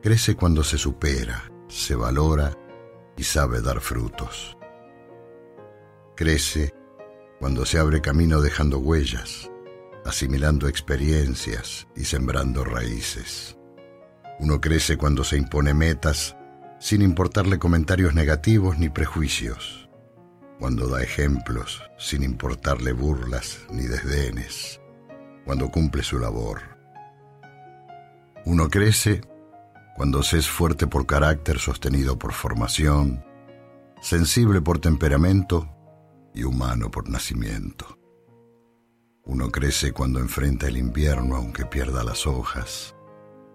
Crece 0.02 0.36
cuando 0.36 0.62
se 0.62 0.78
supera, 0.78 1.50
se 1.68 1.96
valora 1.96 2.56
y 3.16 3.24
sabe 3.24 3.60
dar 3.60 3.80
frutos. 3.80 4.56
Crece 6.14 6.72
cuando 7.38 7.66
se 7.66 7.78
abre 7.78 8.00
camino 8.00 8.40
dejando 8.40 8.78
huellas, 8.78 9.50
asimilando 10.04 10.68
experiencias 10.68 11.86
y 11.94 12.04
sembrando 12.04 12.64
raíces. 12.64 13.56
Uno 14.38 14.60
crece 14.60 14.96
cuando 14.96 15.24
se 15.24 15.36
impone 15.36 15.74
metas 15.74 16.36
sin 16.78 17.02
importarle 17.02 17.58
comentarios 17.58 18.14
negativos 18.14 18.78
ni 18.78 18.88
prejuicios, 18.88 19.88
cuando 20.58 20.88
da 20.88 21.02
ejemplos 21.02 21.82
sin 21.98 22.22
importarle 22.22 22.92
burlas 22.92 23.60
ni 23.70 23.82
desdenes, 23.82 24.80
cuando 25.44 25.70
cumple 25.70 26.02
su 26.02 26.18
labor. 26.18 26.60
Uno 28.44 28.68
crece 28.68 29.22
cuando 29.96 30.22
se 30.22 30.38
es 30.38 30.48
fuerte 30.48 30.86
por 30.86 31.06
carácter 31.06 31.58
sostenido 31.58 32.18
por 32.18 32.32
formación, 32.32 33.24
sensible 34.00 34.60
por 34.60 34.78
temperamento 34.78 35.75
y 36.36 36.44
humano 36.44 36.90
por 36.90 37.08
nacimiento. 37.08 37.98
Uno 39.24 39.50
crece 39.50 39.92
cuando 39.92 40.20
enfrenta 40.20 40.68
el 40.68 40.76
invierno 40.76 41.34
aunque 41.34 41.64
pierda 41.64 42.04
las 42.04 42.26
hojas, 42.26 42.94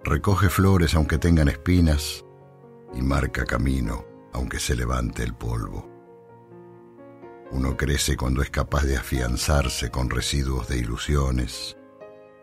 recoge 0.03 0.49
flores 0.49 0.95
aunque 0.95 1.17
tengan 1.17 1.47
espinas 1.47 2.25
y 2.93 3.01
marca 3.01 3.45
camino 3.45 4.05
aunque 4.33 4.59
se 4.59 4.75
levante 4.75 5.23
el 5.23 5.33
polvo. 5.33 5.89
Uno 7.51 7.77
crece 7.77 8.17
cuando 8.17 8.41
es 8.41 8.49
capaz 8.49 8.83
de 8.83 8.97
afianzarse 8.97 9.91
con 9.91 10.09
residuos 10.09 10.67
de 10.67 10.77
ilusiones, 10.77 11.77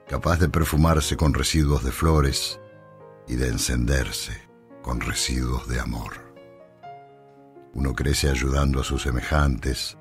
capaz 0.07 0.39
de 0.39 0.49
perfumarse 0.49 1.16
con 1.16 1.34
residuos 1.34 1.82
de 1.82 1.93
flores 1.93 2.61
y 3.26 3.36
de 3.36 3.49
encenderse 3.49 4.49
con 4.82 5.01
residuos 5.01 5.66
de 5.66 5.80
amor. 5.80 6.12
Uno 7.74 7.95
crece 7.95 8.30
ayudando 8.30 8.80
a 8.80 8.84
sus 8.84 9.03
semejantes, 9.03 9.99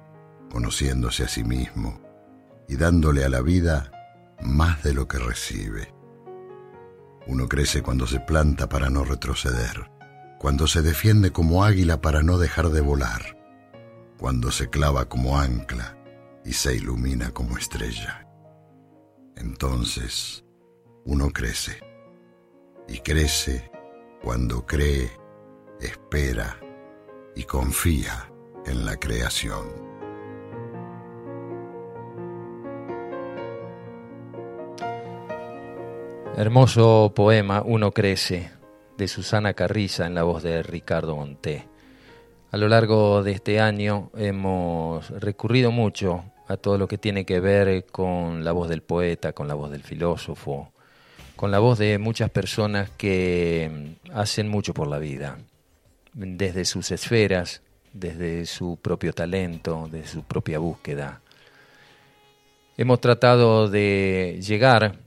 conociéndose 0.52 1.24
a 1.24 1.28
sí 1.28 1.44
mismo 1.44 2.02
y 2.68 2.76
dándole 2.76 3.24
a 3.24 3.30
la 3.30 3.42
vida 3.42 3.92
más 4.42 4.84
de 4.84 4.94
lo 4.94 5.08
que 5.08 5.20
recibe. 5.20 5.94
Uno 7.28 7.48
crece 7.48 7.82
cuando 7.82 8.08
se 8.08 8.20
planta 8.20 8.70
para 8.70 8.90
no 8.90 9.04
retroceder, 9.04 9.90
cuando 10.40 10.68
se 10.68 10.82
defiende 10.82 11.32
como 11.32 11.64
águila 11.64 12.02
para 12.02 12.22
no 12.24 12.38
dejar 12.38 12.70
de 12.70 12.82
volar, 12.82 13.38
cuando 14.18 14.52
se 14.52 14.70
clava 14.70 15.10
como 15.10 15.40
ancla 15.40 15.98
y 16.46 16.54
se 16.54 16.76
ilumina 16.76 17.32
como 17.32 17.58
estrella. 17.58 18.28
Entonces, 19.36 20.46
uno 21.06 21.30
crece, 21.32 21.80
y 22.88 23.00
crece 23.00 23.70
cuando 24.24 24.66
cree, 24.66 25.12
espera 25.80 26.60
y 27.36 27.44
confía 27.44 28.32
en 28.66 28.86
la 28.86 28.98
creación. 28.98 29.87
Hermoso 36.38 37.14
poema 37.16 37.64
Uno 37.66 37.92
crece 37.94 38.52
de 38.96 39.08
Susana 39.08 39.56
Carriza 39.56 40.06
en 40.06 40.14
la 40.14 40.22
voz 40.22 40.44
de 40.44 40.62
Ricardo 40.62 41.16
Monté. 41.16 41.68
A 42.52 42.58
lo 42.58 42.68
largo 42.68 43.24
de 43.24 43.32
este 43.32 43.60
año 43.60 44.12
hemos 44.16 45.10
recurrido 45.10 45.72
mucho 45.72 46.26
a 46.48 46.58
todo 46.58 46.78
lo 46.78 46.88
que 46.88 47.00
tiene 47.00 47.26
que 47.26 47.40
ver 47.40 47.88
con 47.88 48.46
la 48.46 48.52
voz 48.52 48.70
del 48.70 48.84
poeta, 48.84 49.34
con 49.34 49.48
la 49.48 49.56
voz 49.56 49.72
del 49.72 49.82
filósofo, 49.82 50.72
con 51.36 51.50
la 51.50 51.58
voz 51.58 51.80
de 51.80 51.98
muchas 51.98 52.30
personas 52.30 52.92
que 52.92 53.96
hacen 54.14 54.48
mucho 54.48 54.76
por 54.76 54.88
la 54.88 55.00
vida, 55.00 55.40
desde 56.14 56.66
sus 56.66 56.92
esferas, 56.92 57.64
desde 57.94 58.46
su 58.46 58.78
propio 58.80 59.12
talento, 59.12 59.90
desde 59.92 60.08
su 60.08 60.22
propia 60.22 60.60
búsqueda. 60.60 61.20
Hemos 62.78 63.02
tratado 63.02 63.72
de 63.72 64.40
llegar 64.40 65.07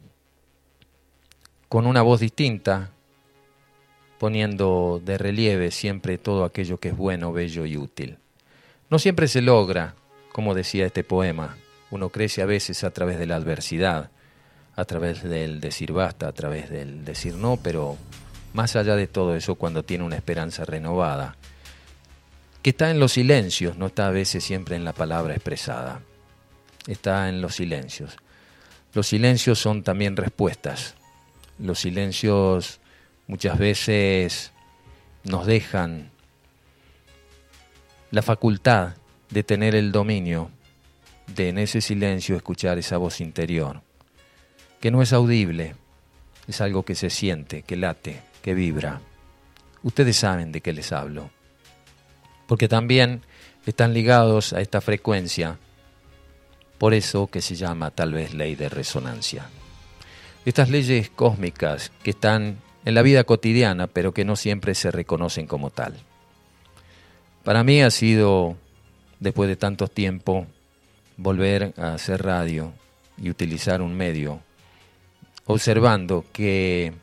con 1.70 1.86
una 1.86 2.02
voz 2.02 2.18
distinta, 2.18 2.90
poniendo 4.18 5.00
de 5.04 5.16
relieve 5.16 5.70
siempre 5.70 6.18
todo 6.18 6.44
aquello 6.44 6.80
que 6.80 6.88
es 6.88 6.96
bueno, 6.96 7.32
bello 7.32 7.64
y 7.64 7.76
útil. 7.76 8.18
No 8.90 8.98
siempre 8.98 9.28
se 9.28 9.40
logra, 9.40 9.94
como 10.32 10.56
decía 10.56 10.84
este 10.84 11.04
poema, 11.04 11.56
uno 11.92 12.08
crece 12.08 12.42
a 12.42 12.46
veces 12.46 12.82
a 12.82 12.90
través 12.90 13.20
de 13.20 13.26
la 13.26 13.36
adversidad, 13.36 14.10
a 14.74 14.84
través 14.84 15.22
del 15.22 15.60
decir 15.60 15.92
basta, 15.92 16.26
a 16.26 16.32
través 16.32 16.70
del 16.70 17.04
decir 17.04 17.36
no, 17.36 17.56
pero 17.56 17.96
más 18.52 18.74
allá 18.74 18.96
de 18.96 19.06
todo 19.06 19.36
eso, 19.36 19.54
cuando 19.54 19.84
tiene 19.84 20.02
una 20.02 20.16
esperanza 20.16 20.64
renovada, 20.64 21.36
que 22.62 22.70
está 22.70 22.90
en 22.90 22.98
los 22.98 23.12
silencios, 23.12 23.76
no 23.76 23.86
está 23.86 24.08
a 24.08 24.10
veces 24.10 24.42
siempre 24.42 24.74
en 24.74 24.84
la 24.84 24.92
palabra 24.92 25.34
expresada, 25.34 26.00
está 26.88 27.28
en 27.28 27.40
los 27.40 27.54
silencios. 27.54 28.16
Los 28.92 29.06
silencios 29.06 29.60
son 29.60 29.84
también 29.84 30.16
respuestas, 30.16 30.96
los 31.60 31.80
silencios 31.80 32.80
muchas 33.26 33.58
veces 33.58 34.52
nos 35.24 35.46
dejan 35.46 36.10
la 38.10 38.22
facultad 38.22 38.94
de 39.28 39.44
tener 39.44 39.74
el 39.74 39.92
dominio 39.92 40.50
de 41.28 41.50
en 41.50 41.58
ese 41.58 41.80
silencio 41.80 42.36
escuchar 42.36 42.78
esa 42.78 42.96
voz 42.96 43.20
interior, 43.20 43.82
que 44.80 44.90
no 44.90 45.02
es 45.02 45.12
audible, 45.12 45.76
es 46.48 46.60
algo 46.60 46.84
que 46.84 46.96
se 46.96 47.10
siente, 47.10 47.62
que 47.62 47.76
late, 47.76 48.22
que 48.42 48.54
vibra. 48.54 49.00
ustedes 49.82 50.16
saben 50.16 50.50
de 50.52 50.60
qué 50.60 50.72
les 50.72 50.92
hablo. 50.92 51.30
Porque 52.48 52.66
también 52.66 53.22
están 53.64 53.94
ligados 53.94 54.52
a 54.52 54.60
esta 54.60 54.80
frecuencia, 54.80 55.58
por 56.78 56.94
eso 56.94 57.28
que 57.28 57.40
se 57.40 57.54
llama 57.54 57.92
tal 57.92 58.12
vez 58.12 58.34
ley 58.34 58.56
de 58.56 58.68
resonancia. 58.68 59.48
Estas 60.50 60.68
leyes 60.68 61.10
cósmicas 61.10 61.92
que 62.02 62.10
están 62.10 62.58
en 62.84 62.94
la 62.94 63.02
vida 63.02 63.22
cotidiana, 63.22 63.86
pero 63.86 64.12
que 64.12 64.24
no 64.24 64.34
siempre 64.34 64.74
se 64.74 64.90
reconocen 64.90 65.46
como 65.46 65.70
tal. 65.70 65.94
Para 67.44 67.62
mí 67.62 67.80
ha 67.82 67.90
sido, 67.92 68.56
después 69.20 69.48
de 69.48 69.54
tanto 69.54 69.86
tiempo, 69.86 70.48
volver 71.16 71.72
a 71.76 71.94
hacer 71.94 72.24
radio 72.24 72.72
y 73.16 73.30
utilizar 73.30 73.80
un 73.80 73.94
medio, 73.94 74.40
observando 75.44 76.24
que 76.32 76.94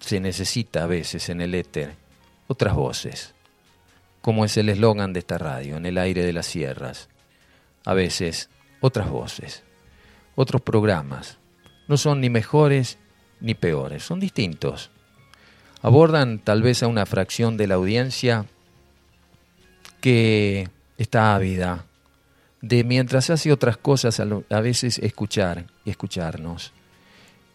se 0.00 0.20
necesita 0.20 0.84
a 0.84 0.88
veces 0.88 1.30
en 1.30 1.40
el 1.40 1.54
éter 1.54 1.94
otras 2.48 2.74
voces, 2.74 3.32
como 4.20 4.44
es 4.44 4.58
el 4.58 4.68
eslogan 4.68 5.14
de 5.14 5.20
esta 5.20 5.38
radio, 5.38 5.78
en 5.78 5.86
el 5.86 5.96
aire 5.96 6.22
de 6.22 6.34
las 6.34 6.44
sierras. 6.44 7.08
A 7.86 7.94
veces 7.94 8.50
otras 8.82 9.08
voces, 9.08 9.62
otros 10.34 10.60
programas. 10.60 11.38
No 11.92 11.98
son 11.98 12.22
ni 12.22 12.30
mejores 12.30 12.96
ni 13.38 13.52
peores, 13.52 14.02
son 14.02 14.18
distintos. 14.18 14.88
Abordan 15.82 16.38
tal 16.38 16.62
vez 16.62 16.82
a 16.82 16.86
una 16.86 17.04
fracción 17.04 17.58
de 17.58 17.66
la 17.66 17.74
audiencia 17.74 18.46
que 20.00 20.70
está 20.96 21.34
ávida 21.34 21.84
de 22.62 22.82
mientras 22.82 23.28
hace 23.28 23.52
otras 23.52 23.76
cosas 23.76 24.20
a, 24.20 24.60
veces 24.62 25.00
escuchar 25.00 25.66
y 25.84 25.90
escucharnos, 25.90 26.72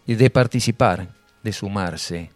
y 0.05 0.13
de 0.13 0.29
participar, 0.29 1.07
de 1.41 1.51
sumarse, 1.51 2.29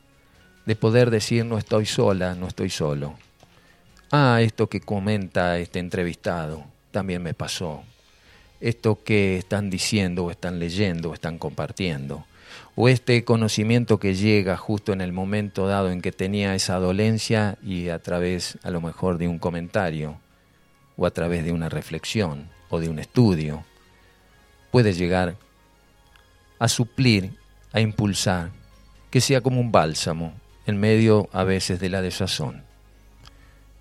de 0.65 0.75
poder 0.75 1.11
decir 1.11 1.45
no 1.45 1.59
estoy 1.59 1.85
sola, 1.85 2.33
no 2.33 2.47
estoy 2.47 2.71
solo. 2.71 3.13
Ah, 4.09 4.39
esto 4.41 4.67
que 4.67 4.81
comenta 4.81 5.59
este 5.59 5.77
entrevistado 5.77 6.65
también 6.89 7.21
me 7.21 7.35
pasó. 7.35 7.83
Esto 8.61 9.03
que 9.03 9.37
están 9.37 9.69
diciendo 9.69 10.25
o 10.25 10.31
están 10.31 10.59
leyendo 10.59 11.09
o 11.09 11.13
están 11.13 11.37
compartiendo. 11.37 12.25
O 12.75 12.87
este 12.87 13.23
conocimiento 13.25 13.99
que 13.99 14.13
llega 14.13 14.55
justo 14.55 14.93
en 14.93 15.01
el 15.01 15.11
momento 15.11 15.67
dado 15.67 15.91
en 15.91 16.01
que 16.01 16.11
tenía 16.11 16.55
esa 16.55 16.77
dolencia 16.77 17.57
y 17.63 17.89
a 17.89 17.99
través 17.99 18.57
a 18.63 18.69
lo 18.69 18.79
mejor 18.79 19.17
de 19.17 19.27
un 19.27 19.39
comentario 19.39 20.17
o 20.95 21.05
a 21.05 21.11
través 21.11 21.43
de 21.43 21.51
una 21.51 21.69
reflexión 21.69 22.49
o 22.69 22.79
de 22.79 22.87
un 22.87 22.99
estudio, 22.99 23.63
puede 24.69 24.93
llegar 24.93 25.35
a 26.59 26.67
suplir, 26.67 27.33
a 27.73 27.81
impulsar, 27.81 28.51
que 29.09 29.21
sea 29.21 29.41
como 29.41 29.59
un 29.59 29.71
bálsamo 29.71 30.33
en 30.65 30.79
medio 30.79 31.27
a 31.33 31.43
veces 31.43 31.79
de 31.79 31.89
la 31.89 32.01
desazón, 32.01 32.63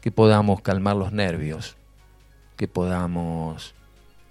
que 0.01 0.11
podamos 0.11 0.63
calmar 0.63 0.97
los 0.97 1.13
nervios, 1.13 1.77
que 2.57 2.67
podamos 2.67 3.75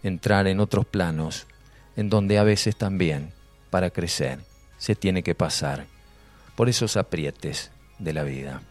entrar 0.03 0.47
en 0.47 0.59
otros 0.59 0.85
planos 0.85 1.47
en 1.95 2.09
donde 2.09 2.37
a 2.37 2.43
veces 2.43 2.75
también, 2.75 3.31
para 3.69 3.89
crecer, 3.89 4.39
se 4.77 4.95
tiene 4.95 5.23
que 5.23 5.35
pasar 5.35 5.85
por 6.55 6.69
esos 6.69 6.97
aprietes 6.97 7.71
de 7.99 8.13
la 8.13 8.23
vida. 8.23 8.61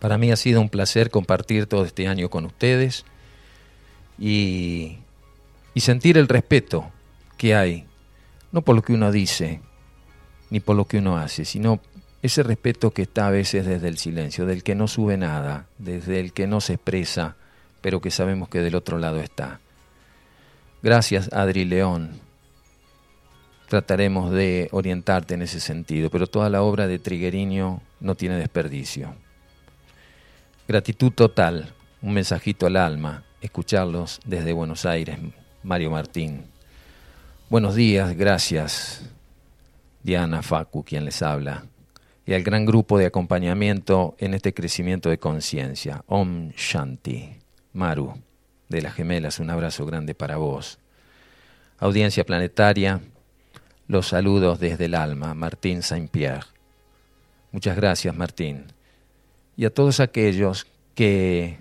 Para 0.00 0.18
mí 0.18 0.30
ha 0.30 0.36
sido 0.36 0.60
un 0.60 0.68
placer 0.68 1.10
compartir 1.10 1.66
todo 1.66 1.84
este 1.84 2.08
año 2.08 2.28
con 2.28 2.44
ustedes 2.44 3.04
y, 4.18 4.98
sentir 5.76 6.18
el 6.18 6.28
respeto 6.28 6.90
que 7.36 7.54
hay, 7.54 7.86
no 8.52 8.62
por 8.62 8.76
lo 8.76 8.82
que 8.82 8.92
uno 8.92 9.10
dice, 9.12 9.60
ni 10.50 10.60
por 10.60 10.76
lo 10.76 10.86
que 10.86 10.98
uno 10.98 11.16
hace, 11.16 11.44
sino 11.44 11.80
ese 12.22 12.42
respeto 12.42 12.92
que 12.92 13.02
está 13.02 13.26
a 13.26 13.30
veces 13.30 13.66
desde 13.66 13.88
el 13.88 13.98
silencio, 13.98 14.46
del 14.46 14.62
que 14.62 14.74
no 14.74 14.88
sube 14.88 15.16
nada, 15.16 15.66
desde 15.78 16.20
el 16.20 16.32
que 16.32 16.46
no 16.46 16.60
se 16.60 16.74
expresa, 16.74 17.36
pero 17.80 18.00
que 18.00 18.10
sabemos 18.10 18.48
que 18.48 18.60
del 18.60 18.74
otro 18.74 18.98
lado 18.98 19.20
está. 19.20 19.60
Gracias, 20.84 21.32
Adri 21.32 21.64
León. 21.64 22.10
Trataremos 23.70 24.30
de 24.30 24.68
orientarte 24.70 25.32
en 25.32 25.40
ese 25.40 25.58
sentido, 25.58 26.10
pero 26.10 26.26
toda 26.26 26.50
la 26.50 26.60
obra 26.60 26.86
de 26.86 26.98
Trigueriño 26.98 27.80
no 28.00 28.14
tiene 28.16 28.36
desperdicio. 28.36 29.14
Gratitud 30.68 31.10
total, 31.12 31.72
un 32.02 32.12
mensajito 32.12 32.66
al 32.66 32.76
alma, 32.76 33.24
escucharlos 33.40 34.20
desde 34.26 34.52
Buenos 34.52 34.84
Aires, 34.84 35.18
Mario 35.62 35.90
Martín. 35.90 36.44
Buenos 37.48 37.74
días, 37.74 38.14
gracias, 38.14 39.08
Diana 40.02 40.42
Facu, 40.42 40.84
quien 40.84 41.06
les 41.06 41.22
habla, 41.22 41.64
y 42.26 42.34
al 42.34 42.42
gran 42.42 42.66
grupo 42.66 42.98
de 42.98 43.06
acompañamiento 43.06 44.16
en 44.18 44.34
este 44.34 44.52
crecimiento 44.52 45.08
de 45.08 45.16
conciencia. 45.16 46.04
Om 46.08 46.50
Shanti. 46.50 47.38
Maru, 47.72 48.18
de 48.74 48.82
las 48.82 48.94
gemelas, 48.94 49.38
un 49.38 49.50
abrazo 49.50 49.86
grande 49.86 50.14
para 50.14 50.36
vos. 50.36 50.78
Audiencia 51.78 52.24
planetaria, 52.24 53.00
los 53.86 54.08
saludos 54.08 54.58
desde 54.58 54.86
el 54.86 54.94
alma, 54.94 55.34
Martín 55.34 55.82
Saint-Pierre. 55.82 56.46
Muchas 57.52 57.76
gracias, 57.76 58.16
Martín. 58.16 58.64
Y 59.56 59.64
a 59.64 59.70
todos 59.70 60.00
aquellos 60.00 60.66
que 60.94 61.58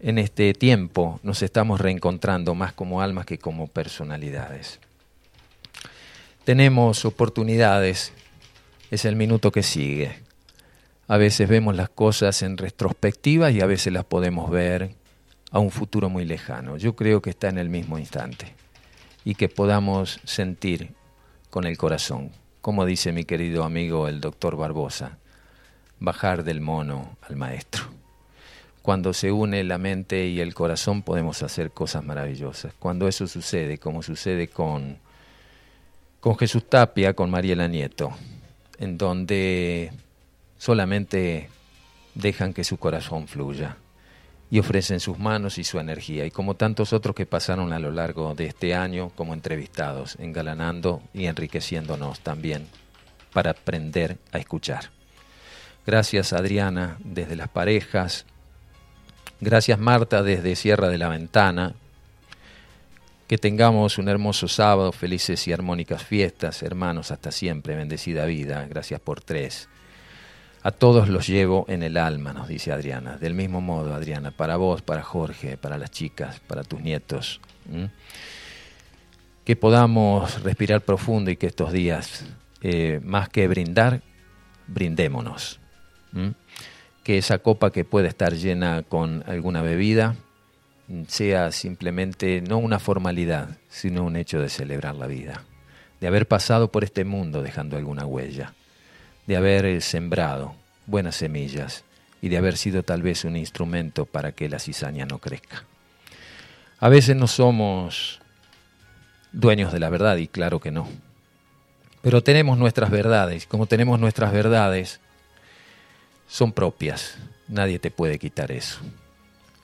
en 0.00 0.18
este 0.18 0.52
tiempo 0.52 1.18
nos 1.22 1.42
estamos 1.42 1.80
reencontrando 1.80 2.54
más 2.54 2.74
como 2.74 3.00
almas 3.00 3.24
que 3.24 3.38
como 3.38 3.68
personalidades. 3.68 4.80
Tenemos 6.44 7.04
oportunidades, 7.04 8.12
es 8.90 9.04
el 9.06 9.16
minuto 9.16 9.50
que 9.50 9.62
sigue. 9.62 10.18
A 11.08 11.16
veces 11.16 11.48
vemos 11.48 11.74
las 11.74 11.88
cosas 11.88 12.42
en 12.42 12.58
retrospectiva 12.58 13.50
y 13.50 13.60
a 13.60 13.66
veces 13.66 13.92
las 13.92 14.04
podemos 14.04 14.50
ver 14.50 15.01
a 15.52 15.60
un 15.60 15.70
futuro 15.70 16.08
muy 16.08 16.24
lejano. 16.24 16.76
Yo 16.78 16.96
creo 16.96 17.22
que 17.22 17.30
está 17.30 17.48
en 17.48 17.58
el 17.58 17.68
mismo 17.68 17.98
instante 17.98 18.54
y 19.24 19.36
que 19.36 19.48
podamos 19.48 20.18
sentir 20.24 20.94
con 21.50 21.64
el 21.64 21.78
corazón, 21.78 22.32
como 22.60 22.84
dice 22.86 23.12
mi 23.12 23.24
querido 23.24 23.62
amigo 23.62 24.08
el 24.08 24.20
doctor 24.20 24.56
Barbosa, 24.56 25.18
bajar 26.00 26.42
del 26.42 26.60
mono 26.60 27.16
al 27.22 27.36
maestro 27.36 27.84
cuando 28.82 29.12
se 29.14 29.30
une 29.30 29.62
la 29.62 29.78
mente 29.78 30.26
y 30.26 30.40
el 30.40 30.54
corazón 30.54 31.02
podemos 31.02 31.42
hacer 31.44 31.70
cosas 31.70 32.04
maravillosas. 32.04 32.74
Cuando 32.78 33.06
eso 33.06 33.28
sucede, 33.28 33.78
como 33.78 34.02
sucede 34.02 34.48
con, 34.48 34.98
con 36.20 36.36
Jesús 36.36 36.68
Tapia, 36.68 37.14
con 37.14 37.30
Mariela 37.30 37.68
Nieto, 37.68 38.12
en 38.78 38.98
donde 38.98 39.92
solamente 40.58 41.48
dejan 42.14 42.52
que 42.52 42.64
su 42.64 42.76
corazón 42.76 43.28
fluya 43.28 43.76
y 44.52 44.58
ofrecen 44.58 45.00
sus 45.00 45.18
manos 45.18 45.56
y 45.56 45.64
su 45.64 45.80
energía, 45.80 46.26
y 46.26 46.30
como 46.30 46.56
tantos 46.56 46.92
otros 46.92 47.16
que 47.16 47.24
pasaron 47.24 47.72
a 47.72 47.78
lo 47.78 47.90
largo 47.90 48.34
de 48.34 48.44
este 48.44 48.74
año 48.74 49.10
como 49.16 49.32
entrevistados, 49.32 50.16
engalanando 50.20 51.02
y 51.14 51.24
enriqueciéndonos 51.24 52.20
también 52.20 52.68
para 53.32 53.52
aprender 53.52 54.18
a 54.30 54.36
escuchar. 54.36 54.90
Gracias 55.86 56.34
Adriana, 56.34 56.98
desde 57.02 57.34
las 57.34 57.48
parejas, 57.48 58.26
Gracias 59.44 59.76
Marta 59.80 60.22
desde 60.22 60.54
Sierra 60.54 60.88
de 60.88 60.98
la 60.98 61.08
Ventana. 61.08 61.74
Que 63.26 63.38
tengamos 63.38 63.98
un 63.98 64.08
hermoso 64.08 64.46
sábado, 64.46 64.92
felices 64.92 65.48
y 65.48 65.52
armónicas 65.52 66.04
fiestas, 66.04 66.62
hermanos, 66.62 67.10
hasta 67.10 67.32
siempre, 67.32 67.74
bendecida 67.74 68.24
vida. 68.26 68.64
Gracias 68.68 69.00
por 69.00 69.20
tres. 69.20 69.68
A 70.62 70.70
todos 70.70 71.08
los 71.08 71.26
llevo 71.26 71.64
en 71.68 71.82
el 71.82 71.96
alma, 71.96 72.32
nos 72.32 72.48
dice 72.48 72.72
Adriana. 72.72 73.16
Del 73.16 73.34
mismo 73.34 73.60
modo, 73.60 73.94
Adriana, 73.94 74.30
para 74.30 74.56
vos, 74.56 74.82
para 74.82 75.02
Jorge, 75.02 75.56
para 75.56 75.76
las 75.78 75.90
chicas, 75.90 76.40
para 76.40 76.62
tus 76.62 76.80
nietos. 76.80 77.40
Que 79.44 79.56
podamos 79.56 80.42
respirar 80.42 80.82
profundo 80.82 81.30
y 81.30 81.36
que 81.36 81.48
estos 81.48 81.72
días, 81.72 82.24
eh, 82.60 83.00
más 83.02 83.28
que 83.28 83.48
brindar, 83.48 84.02
brindémonos 84.68 85.58
que 87.02 87.18
esa 87.18 87.38
copa 87.38 87.70
que 87.70 87.84
puede 87.84 88.08
estar 88.08 88.34
llena 88.34 88.82
con 88.82 89.24
alguna 89.26 89.62
bebida 89.62 90.16
sea 91.08 91.52
simplemente 91.52 92.42
no 92.42 92.58
una 92.58 92.78
formalidad, 92.78 93.58
sino 93.68 94.04
un 94.04 94.16
hecho 94.16 94.40
de 94.40 94.48
celebrar 94.48 94.94
la 94.94 95.06
vida, 95.06 95.44
de 96.00 96.06
haber 96.06 96.28
pasado 96.28 96.70
por 96.70 96.84
este 96.84 97.04
mundo 97.04 97.42
dejando 97.42 97.76
alguna 97.76 98.06
huella, 98.06 98.54
de 99.26 99.36
haber 99.36 99.82
sembrado 99.82 100.54
buenas 100.86 101.16
semillas 101.16 101.84
y 102.20 102.28
de 102.28 102.36
haber 102.36 102.56
sido 102.56 102.82
tal 102.82 103.02
vez 103.02 103.24
un 103.24 103.36
instrumento 103.36 104.06
para 104.06 104.32
que 104.32 104.48
la 104.48 104.58
cizaña 104.58 105.06
no 105.06 105.18
crezca. 105.18 105.64
A 106.78 106.88
veces 106.88 107.16
no 107.16 107.26
somos 107.26 108.20
dueños 109.32 109.72
de 109.72 109.80
la 109.80 109.90
verdad 109.90 110.16
y 110.16 110.28
claro 110.28 110.60
que 110.60 110.70
no, 110.70 110.88
pero 112.02 112.20
tenemos 112.22 112.58
nuestras 112.58 112.90
verdades, 112.90 113.46
como 113.46 113.66
tenemos 113.66 113.98
nuestras 114.00 114.32
verdades, 114.32 115.00
son 116.26 116.52
propias. 116.52 117.16
Nadie 117.46 117.78
te 117.78 117.92
puede 117.92 118.18
quitar 118.18 118.50
eso. 118.50 118.80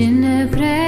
Cine 0.00 0.46
prea 0.50 0.79